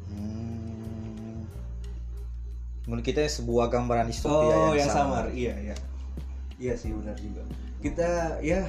Hmm. 0.10 1.44
Menurut 2.88 3.04
kita 3.04 3.28
sebuah 3.28 3.68
gambaran 3.68 4.08
distopia 4.08 4.56
oh 4.56 4.72
yang, 4.74 4.88
yang 4.88 4.90
samar. 4.90 5.28
samar. 5.28 5.36
Iya 5.36 5.54
iya. 5.60 5.76
Iya 6.56 6.74
sih 6.80 6.96
benar 6.96 7.20
juga. 7.20 7.44
Kita 7.84 8.40
ya 8.40 8.64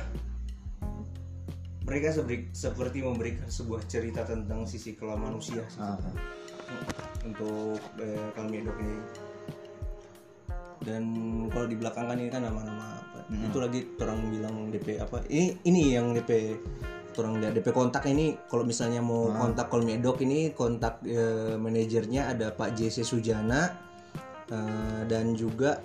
mereka 1.87 2.11
seberi- 2.11 2.51
seperti 2.51 2.99
memberikan 2.99 3.47
sebuah 3.47 3.87
cerita 3.87 4.27
tentang 4.27 4.67
sisi 4.67 4.99
kelam 4.99 5.23
manusia 5.23 5.63
sih. 5.71 5.79
Ah, 5.79 5.95
untuk 7.23 7.79
eh, 8.03 8.27
Kalmi 8.35 8.67
Dok 8.67 8.79
ini 8.83 8.97
dan 10.85 11.03
kalau 11.49 11.67
di 11.71 11.77
belakang 11.79 12.11
kan 12.11 12.19
ini 12.21 12.29
kan 12.29 12.45
nama-nama 12.45 13.01
apa 13.01 13.19
itu 13.33 13.59
lagi 13.59 13.81
orang 14.03 14.19
bilang 14.29 14.55
DP 14.69 15.01
apa 15.01 15.25
ini 15.33 15.57
ini 15.65 15.97
yang 15.97 16.13
DP 16.13 16.61
orang 17.17 17.41
lihat 17.41 17.57
DP 17.57 17.73
kontak 17.73 18.05
ini 18.05 18.37
kalau 18.45 18.61
misalnya 18.61 19.01
mau 19.01 19.33
kontak 19.33 19.73
Kalmi 19.73 19.97
Dok 19.97 20.21
ini 20.21 20.53
kontak 20.53 21.01
eh, 21.09 21.57
manajernya 21.57 22.37
ada 22.37 22.53
Pak 22.53 22.77
JC 22.77 23.03
Sujana 23.03 23.87
Eh, 24.47 25.03
dan 25.11 25.35
juga 25.35 25.83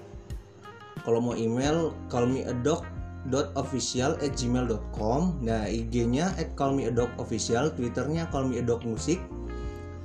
kalau 1.01 1.17
mau 1.17 1.34
email 1.34 1.97
callmeadok.official 2.13 4.21
at 4.21 4.38
gmail.com 4.38 5.41
nah 5.41 5.65
IG-nya 5.65 6.38
at 6.38 6.54
callmeadokofficial 6.54 7.73
Twitternya 7.73 8.30
callmeadokmusik 8.30 9.17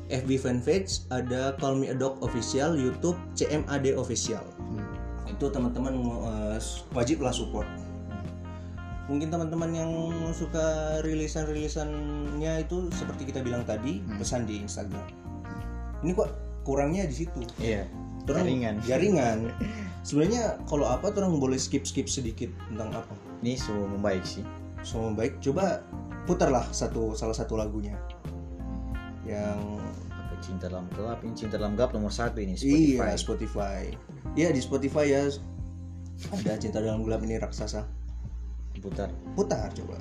FB 0.06 0.30
fanpage 0.38 1.02
ada 1.10 1.58
Call 1.58 1.82
Me 1.82 1.90
a 1.90 1.96
Dog 1.96 2.22
Official, 2.22 2.78
YouTube 2.78 3.18
CMAD 3.34 3.98
Official. 3.98 4.42
Itu 5.26 5.50
teman-teman 5.50 5.98
uh, 6.22 6.58
wajib 6.94 7.26
lah 7.26 7.34
support. 7.34 7.66
Mungkin 9.06 9.30
teman-teman 9.30 9.70
yang 9.70 9.90
suka 10.34 10.98
rilisan-rilisannya 11.06 12.66
itu 12.66 12.90
seperti 12.90 13.30
kita 13.30 13.42
bilang 13.42 13.62
tadi, 13.62 14.02
pesan 14.18 14.46
di 14.46 14.62
Instagram. 14.62 15.06
Ini 16.02 16.10
kok 16.14 16.30
kurangnya 16.66 17.06
di 17.06 17.14
situ. 17.14 17.42
Iya. 17.62 17.86
Orang- 18.26 18.42
Jaringan. 18.42 18.74
Jaringan. 18.82 19.38
Sebenarnya 20.06 20.58
kalau 20.70 20.86
apa 20.86 21.10
orang 21.14 21.38
boleh 21.38 21.58
skip-skip 21.58 22.06
sedikit 22.06 22.50
tentang 22.70 22.94
apa. 22.94 23.14
Ini 23.42 23.58
semua 23.58 23.90
membaik 23.90 24.22
sih. 24.22 24.42
Semua 24.86 25.14
baik. 25.14 25.42
Coba 25.42 25.82
putarlah 26.26 26.66
satu 26.70 27.14
salah 27.14 27.34
satu 27.34 27.58
lagunya. 27.58 27.94
Yang 29.26 29.58
Cinta 30.44 30.68
dalam 30.70 30.86
gelap 30.92 31.24
ini 31.24 31.34
cinta 31.34 31.56
dalam 31.56 31.74
gelap 31.74 31.96
nomor 31.96 32.12
satu 32.12 32.38
ini 32.38 32.54
Iya 32.54 33.16
Spotify. 33.16 33.16
Spotify. 33.16 33.82
Iya 34.36 34.48
di 34.52 34.60
Spotify 34.60 35.06
ya 35.10 35.22
ada 36.32 36.56
cinta 36.56 36.80
dalam 36.80 37.04
gelap 37.04 37.20
ini 37.24 37.36
raksasa. 37.36 37.84
Putar. 38.80 39.08
Putar 39.36 39.72
coba. 39.72 39.96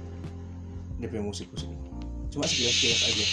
DP 0.99 1.19
musik 1.19 1.47
musik. 1.51 1.71
Cuma 2.31 2.43
sekilas 2.47 2.75
sekilas 2.75 3.01
aja. 3.07 3.25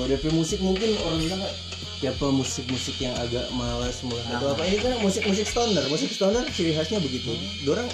Kalau 0.00 0.08
DP 0.08 0.32
musik 0.32 0.64
mungkin 0.64 0.96
orang 0.96 1.20
bilang 1.20 1.44
"Kak, 1.44 1.52
siapa 2.00 2.24
musik-musik 2.32 2.96
yang 2.96 3.12
agak 3.20 3.44
malas 3.52 4.00
mulai 4.00 4.24
atau 4.32 4.56
apa? 4.56 4.64
Ini 4.64 4.80
kan 4.80 4.96
musik-musik 4.96 5.44
stoner. 5.44 5.84
Musik 5.92 6.08
stoner 6.08 6.40
ciri 6.48 6.72
khasnya 6.72 7.04
begitu. 7.04 7.36
Orang 7.68 7.84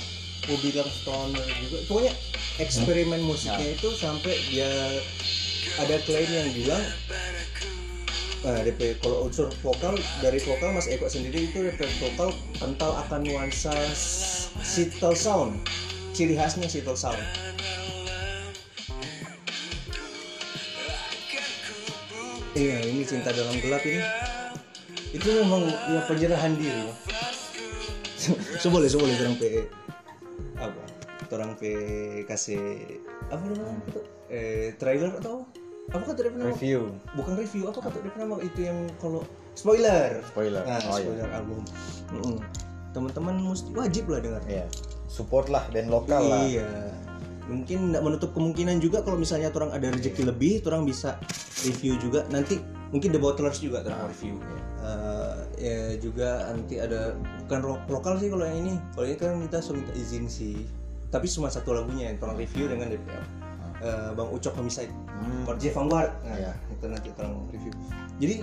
mau 0.46 0.54
bilang 0.62 0.86
stoner 0.86 1.42
juga. 1.59 1.82
Pokoknya 1.90 2.14
eksperimen 2.62 3.26
musiknya 3.26 3.74
itu 3.74 3.90
sampai 3.92 4.38
dia 4.46 4.70
ada 5.74 5.98
klaim 6.00 6.30
yang 6.30 6.50
bilang 6.54 6.84
Nah, 8.38 8.62
DP 8.62 9.02
kalau 9.02 9.26
unsur 9.26 9.50
vokal 9.59 9.98
dari 10.22 10.38
vokal 10.38 10.70
Mas 10.70 10.86
Eko 10.86 11.11
sendiri 11.11 11.50
itu 11.50 11.59
DP 11.59 11.82
vokal 11.98 12.30
kental 12.54 12.94
akan 13.02 13.26
nuansa 13.26 13.74
s- 13.90 14.54
Seattle 14.62 15.18
sound. 15.18 15.59
Ciri 16.14 16.38
khasnya 16.38 16.70
Seattle 16.70 16.94
sound 16.94 17.18
Iya, 22.57 22.76
ini 22.88 23.04
cinta 23.04 23.36
dalam 23.36 23.52
gelap 23.61 23.84
ini. 23.84 24.00
Itu 25.12 25.28
memang 25.44 25.68
ya 25.68 26.00
penyerahan 26.09 26.57
diri. 26.57 26.88
so 28.62 28.72
boleh, 28.72 28.88
so 28.88 28.96
boleh 28.96 29.12
orang 29.20 29.36
pe 29.36 29.68
apa? 30.57 30.82
Orang 31.36 31.52
pe 31.61 31.72
kasih 32.24 32.80
apa 33.28 33.44
namanya 33.44 33.76
itu? 33.84 34.00
Eh 34.32 34.72
trailer 34.80 35.20
atau 35.20 35.44
apa 35.92 36.02
kata 36.02 36.20
dia 36.24 36.32
nama? 36.32 36.48
Review. 36.48 36.96
Bukan 37.12 37.32
review, 37.36 37.68
apa 37.68 37.78
kata 37.78 37.96
dia 38.00 38.12
nama 38.16 38.40
itu 38.40 38.61
yang 38.64 38.88
kalau 38.96 39.20
spoiler. 39.52 40.24
Spoiler. 40.32 40.64
Nah, 40.64 40.80
Oh, 40.88 40.96
iya. 40.96 41.04
spoiler 41.04 41.28
album. 41.36 41.61
Mm-mm. 42.16 42.36
Teman-teman 42.96 43.36
mesti 43.52 43.68
wajib 43.76 44.09
lah 44.09 44.18
dengar. 44.24 44.42
Iya. 44.48 44.64
Support 45.12 45.52
lah 45.52 45.68
band 45.70 45.92
lokal 45.92 46.24
lah. 46.24 46.40
Iya. 46.48 46.66
Mungkin 47.47 47.90
tidak 47.90 48.03
menutup 48.03 48.30
kemungkinan 48.34 48.76
juga 48.78 49.01
kalau 49.01 49.16
misalnya 49.16 49.55
orang 49.55 49.70
ada 49.70 49.90
rezeki 49.90 50.22
lebih 50.26 50.61
orang 50.66 50.82
bisa 50.82 51.16
review 51.62 51.94
juga. 51.97 52.26
Nanti 52.28 52.59
mungkin 52.90 53.11
The 53.11 53.20
Bottlers 53.20 53.59
juga 53.59 53.82
orang 53.82 54.11
review. 54.11 54.38
Eh, 54.82 55.34
ya 55.59 55.78
juga 55.99 56.47
nanti 56.47 56.78
ada 56.78 57.14
bukan 57.42 57.59
ro- 57.62 57.84
lokal 57.88 58.18
sih 58.18 58.28
kalau 58.28 58.47
yang 58.47 58.62
ini. 58.62 58.74
Kalau 58.94 59.07
ini 59.07 59.16
kan 59.16 59.38
kita 59.42 59.59
suruh 59.59 59.78
minta 59.78 59.94
izin 59.94 60.26
sih. 60.26 60.66
Tapi 61.07 61.26
cuma 61.26 61.47
satu 61.47 61.70
lagunya 61.70 62.11
yang 62.11 62.18
orang 62.20 62.36
review 62.36 62.66
dengan 62.66 62.90
DPL 62.90 63.24
Eh, 63.76 64.11
Bang 64.16 64.32
Ucok 64.32 64.57
Homicide. 64.57 64.88
Hmm. 64.88 65.44
Vanguard 65.47 66.09
nah, 66.24 66.32
Iya. 66.32 66.53
itu 66.72 66.84
nanti 66.88 67.09
orang 67.20 67.44
review. 67.53 67.72
Jadi 68.16 68.36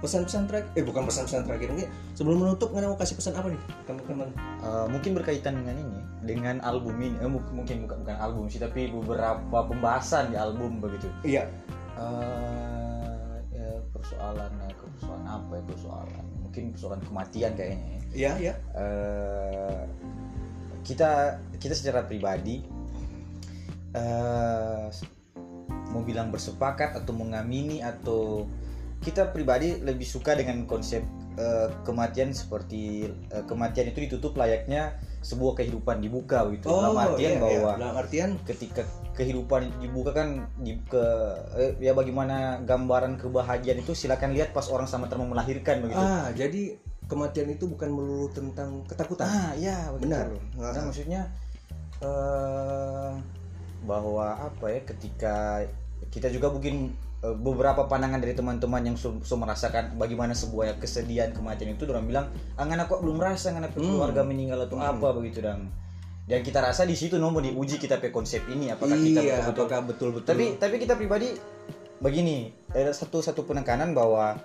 pesan-pesan 0.00 0.48
terakhir 0.48 0.68
eh 0.74 0.84
bukan 0.84 1.04
pesan-pesan 1.04 1.44
terakhir 1.44 1.68
mungkin 1.76 1.88
sebelum 2.16 2.38
menutup 2.40 2.72
nggak 2.72 2.88
mau 2.88 2.96
kasih 2.96 3.16
pesan 3.20 3.36
apa 3.36 3.52
nih 3.52 3.60
teman-teman? 3.84 4.28
Eh, 4.64 4.86
mungkin 4.88 5.10
berkaitan 5.16 5.60
dengan 5.60 5.76
ini 5.76 6.00
dengan 6.24 6.56
album 6.64 6.96
ini. 7.00 7.16
Eh, 7.20 7.28
mungkin 7.28 7.84
bukan, 7.84 7.98
bukan 8.04 8.16
album 8.16 8.48
sih 8.48 8.60
tapi 8.60 8.88
beberapa 8.88 9.58
pembahasan 9.68 10.32
di 10.32 10.36
album 10.40 10.80
begitu. 10.80 11.08
Iya. 11.24 11.48
Eh, 12.00 13.34
ya, 13.52 13.68
persoalan 13.92 14.50
eh, 14.64 14.72
persoalan 14.72 15.24
apa 15.28 15.52
ya 15.60 15.64
persoalan? 15.68 16.24
Mungkin 16.48 16.62
persoalan 16.74 17.00
kematian 17.04 17.52
kayaknya 17.54 17.78
ya. 17.78 18.00
iya 18.10 18.32
iya. 18.40 18.54
Eh, 18.72 19.82
kita 20.80 21.38
kita 21.60 21.76
secara 21.76 22.08
pribadi 22.08 22.64
eh, 23.92 24.86
mau 25.90 26.02
bilang 26.06 26.30
bersepakat 26.30 26.94
atau 26.96 27.12
mengamini 27.12 27.82
atau 27.82 28.46
kita 29.00 29.32
pribadi 29.32 29.80
lebih 29.80 30.04
suka 30.04 30.36
dengan 30.36 30.68
konsep 30.68 31.00
eh, 31.40 31.68
kematian 31.88 32.36
seperti 32.36 33.08
eh, 33.32 33.44
kematian 33.48 33.88
itu 33.88 34.04
ditutup 34.04 34.36
layaknya 34.36 35.00
sebuah 35.24 35.60
kehidupan 35.60 36.00
dibuka 36.00 36.48
gitu 36.52 36.68
dalam 36.68 36.96
artian 36.96 37.36
iya, 37.36 37.40
bahwa 37.40 37.70
iya. 37.76 37.80
dalam 37.80 37.96
artian 37.96 38.30
ketika 38.44 38.84
kehidupan 39.16 39.68
dibuka 39.80 40.16
kan 40.16 40.48
di 40.60 40.80
ke 40.88 41.04
eh, 41.56 41.72
ya 41.80 41.92
bagaimana 41.96 42.60
gambaran 42.64 43.20
kebahagiaan 43.20 43.80
itu 43.80 43.92
silakan 43.96 44.32
lihat 44.36 44.52
pas 44.52 44.68
orang 44.68 44.88
sama-sama 44.88 45.28
melahirkan 45.28 45.84
begitu 45.84 46.00
ah 46.00 46.28
jadi 46.32 46.76
kematian 47.10 47.50
itu 47.50 47.66
bukan 47.66 47.90
melulu 47.90 48.30
tentang 48.30 48.86
ketakutan 48.86 49.26
Ah, 49.26 49.50
ya 49.58 49.90
betul. 49.90 50.06
Benar. 50.06 50.26
Nah, 50.54 50.70
Ah. 50.70 50.84
maksudnya 50.86 51.22
eh 52.00 53.12
bahwa 53.82 54.36
apa 54.38 54.66
ya 54.70 54.80
ketika 54.86 55.64
kita 56.12 56.28
juga 56.30 56.52
mungkin 56.52 56.94
beberapa 57.20 57.84
pandangan 57.84 58.16
dari 58.16 58.32
teman-teman 58.32 58.80
yang 58.80 58.96
su, 58.96 59.20
su 59.20 59.36
merasakan 59.36 60.00
bagaimana 60.00 60.32
sebuah 60.32 60.80
kesedihan 60.80 61.36
kematian 61.36 61.76
itu 61.76 61.84
orang 61.84 62.08
bilang 62.08 62.26
angan 62.56 62.88
aku 62.88 63.04
belum 63.04 63.20
merasa 63.20 63.52
angan 63.52 63.68
aku 63.68 63.84
Hmm. 63.84 63.92
keluarga 63.92 64.24
meninggal 64.24 64.64
atau 64.64 64.80
Hmm. 64.80 64.96
apa 64.96 65.08
begitu 65.20 65.44
dan 65.44 65.68
dan 66.24 66.40
kita 66.40 66.64
rasa 66.64 66.88
di 66.88 66.96
situ 66.96 67.20
nomor 67.20 67.44
diuji 67.44 67.76
kita 67.76 68.00
pe 68.00 68.08
konsep 68.08 68.40
ini 68.48 68.72
apakah 68.72 68.96
kita 68.96 69.20
iya 69.20 69.44
betul-betul 69.44 69.66
apakah 69.68 69.80
betul-betul 69.84 70.28
tapi 70.32 70.44
tapi 70.56 70.74
kita 70.80 70.96
pribadi 70.96 71.36
begini 72.00 72.56
ada 72.72 72.94
satu 72.96 73.20
satu 73.20 73.44
penekanan 73.44 73.92
bahwa 73.92 74.40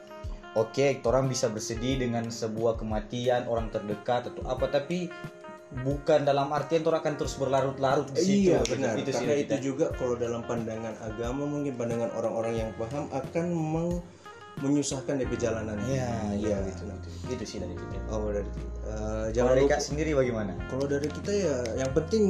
oke 0.59 0.99
orang 1.07 1.31
bisa 1.31 1.47
bersedih 1.47 1.95
dengan 1.95 2.27
sebuah 2.27 2.75
kematian 2.75 3.47
orang 3.47 3.71
terdekat 3.71 4.35
atau 4.35 4.43
apa 4.51 4.67
tapi 4.67 5.07
bukan 5.75 6.23
dalam 6.23 6.47
artian 6.49 6.83
orang 6.83 7.01
akan 7.01 7.15
terus 7.15 7.35
berlarut-larut 7.35 8.07
di 8.09 8.21
situ 8.21 8.33
Iya 8.47 8.61
Gitu. 8.61 8.71
benar. 8.73 8.93
itu 8.95 9.09
Karena 9.09 9.25
yang 9.27 9.41
itu 9.41 9.49
kita- 9.49 9.63
juga 9.63 9.85
kalau 9.91 10.15
dalam 10.15 10.41
pandangan 10.43 10.93
agama 11.01 11.43
mungkin 11.43 11.73
pandangan 11.73 12.09
orang-orang 12.13 12.53
yang 12.55 12.69
paham 12.75 13.09
akan 13.09 13.45
meng- 13.49 14.03
menyusahkan 14.55 15.19
di 15.19 15.27
perjalanan. 15.27 15.75
Iya, 15.83 16.07
iya 16.31 16.55
Iya. 16.55 16.57
gitu, 16.71 16.87
gitu. 16.87 17.07
Itu 17.27 17.43
sih 17.43 17.59
dari 17.59 17.75
kita. 17.75 17.97
Oh 18.07 18.31
dari 18.31 18.47
eh, 18.47 18.47
Kalau 18.87 19.27
jangan 19.33 19.51
dari 19.51 19.63
lupa. 19.65 19.73
Kak 19.75 19.81
sendiri 19.83 20.11
bagaimana? 20.15 20.51
Kalau 20.65 20.85
dari 20.87 21.07
kita 21.09 21.31
ya 21.33 21.55
yang 21.75 21.91
penting 21.91 22.23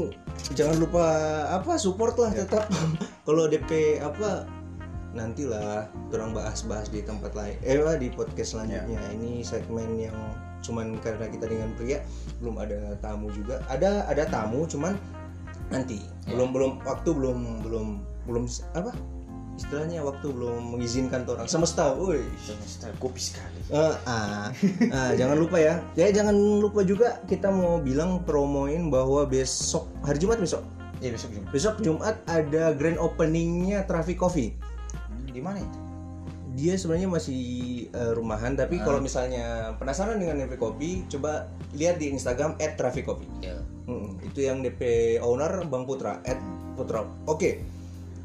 jangan 0.52 0.78
lupa 0.80 1.06
apa 1.54 1.78
support 1.78 2.18
lah 2.18 2.34
Ya. 2.34 2.42
tetap. 2.42 2.66
kalau 3.30 3.46
DP 3.46 4.02
apa 4.02 4.50
nantilah 5.14 5.86
kurang 6.10 6.34
bahas-bahas 6.34 6.90
di 6.90 7.00
tempat 7.00 7.32
lain. 7.32 7.56
Eh 7.62 7.78
lah, 7.78 7.96
di 7.96 8.10
podcast 8.10 8.52
selanjutnya. 8.52 8.98
Ya. 8.98 9.14
Ini 9.14 9.46
segmen 9.46 9.96
yang 9.96 10.18
cuman 10.66 10.98
karena 11.06 11.30
kita 11.30 11.46
dengan 11.46 11.70
pria 11.78 12.02
belum 12.42 12.58
ada 12.58 12.98
tamu 13.00 13.30
juga. 13.30 13.62
Ada 13.70 14.10
ada 14.10 14.26
tamu 14.26 14.66
cuman 14.66 14.98
nanti 15.70 16.02
Ya. 16.26 16.34
belum 16.34 16.50
belum 16.58 16.72
waktu 16.82 17.10
belum 17.14 17.38
belum 17.62 17.88
belum 18.26 18.44
apa 18.74 18.94
istilahnya 19.56 20.04
waktu 20.04 20.28
belum 20.36 20.76
mengizinkan 20.76 21.24
tuh 21.24 21.38
orang 21.40 21.48
semesta. 21.48 21.94
Woi. 21.96 22.26
Semester 22.42 22.92
kopi 23.00 23.22
sekali. 23.22 23.60
Eh, 23.72 23.96
ah, 24.04 24.52
ah, 24.92 25.12
jangan 25.16 25.38
lupa 25.40 25.62
ya. 25.62 25.80
Ya 25.96 26.12
jangan 26.12 26.36
lupa 26.36 26.84
juga 26.84 27.22
kita 27.30 27.54
mau 27.54 27.80
bilang 27.80 28.26
promoin 28.28 28.90
bahwa 28.92 29.24
besok 29.24 29.88
hari 30.04 30.20
Jumat 30.20 30.42
besok. 30.44 30.66
Iya 31.00 31.16
besok 31.16 31.30
Jumat. 31.32 31.50
Besok 31.54 31.76
Jumat 31.86 32.16
ada 32.28 32.74
grand 32.76 33.00
openingnya 33.00 33.86
Traffic 33.88 34.20
Coffee. 34.20 34.58
Hmm, 34.92 35.30
Di 35.30 35.40
mana 35.40 35.62
itu? 35.64 35.78
Dia 36.56 36.80
sebenarnya 36.80 37.12
masih 37.12 37.44
eh, 37.92 38.12
rumahan 38.16 38.56
tapi 38.56 38.80
Ah. 38.80 38.88
kalau 38.88 39.00
misalnya 39.00 39.76
penasaran 39.76 40.16
dengan 40.16 40.40
Traffic 40.40 40.58
Coffee 40.58 41.04
coba 41.12 41.52
lihat 41.76 42.00
di 42.00 42.10
Instagram 42.10 42.56
@trafficcoffee. 42.58 43.28
Ya. 43.44 43.60
Mm, 43.86 44.18
itu 44.24 44.40
yang 44.42 44.64
DP 44.64 44.82
owner 45.20 45.68
Bang 45.68 45.84
Putra 45.86 46.24
@putra. 46.74 47.04
Oke. 47.28 47.62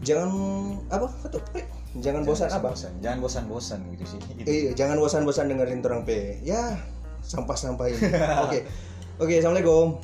Jangan 0.00 0.30
apa? 0.88 1.10
Betul. 1.26 1.42
Jangan 2.00 2.22
bosan 2.22 2.48
apa? 2.48 2.70
bosan. 2.72 2.92
Jangan 3.02 3.18
bosan-bosan 3.20 3.80
gitu 3.98 4.04
sih. 4.06 4.20
Itu. 4.40 4.46
Eh, 4.46 4.62
jangan 4.72 4.96
bosan-bosan 4.96 5.50
dengerin 5.50 5.82
orang 5.82 6.06
P. 6.06 6.38
Ya, 6.40 6.78
sampah-sampah 7.20 7.90
ini. 7.90 7.98
Oke. 8.46 8.58
Oke, 9.20 9.34
Assalamualaikum. 9.36 10.00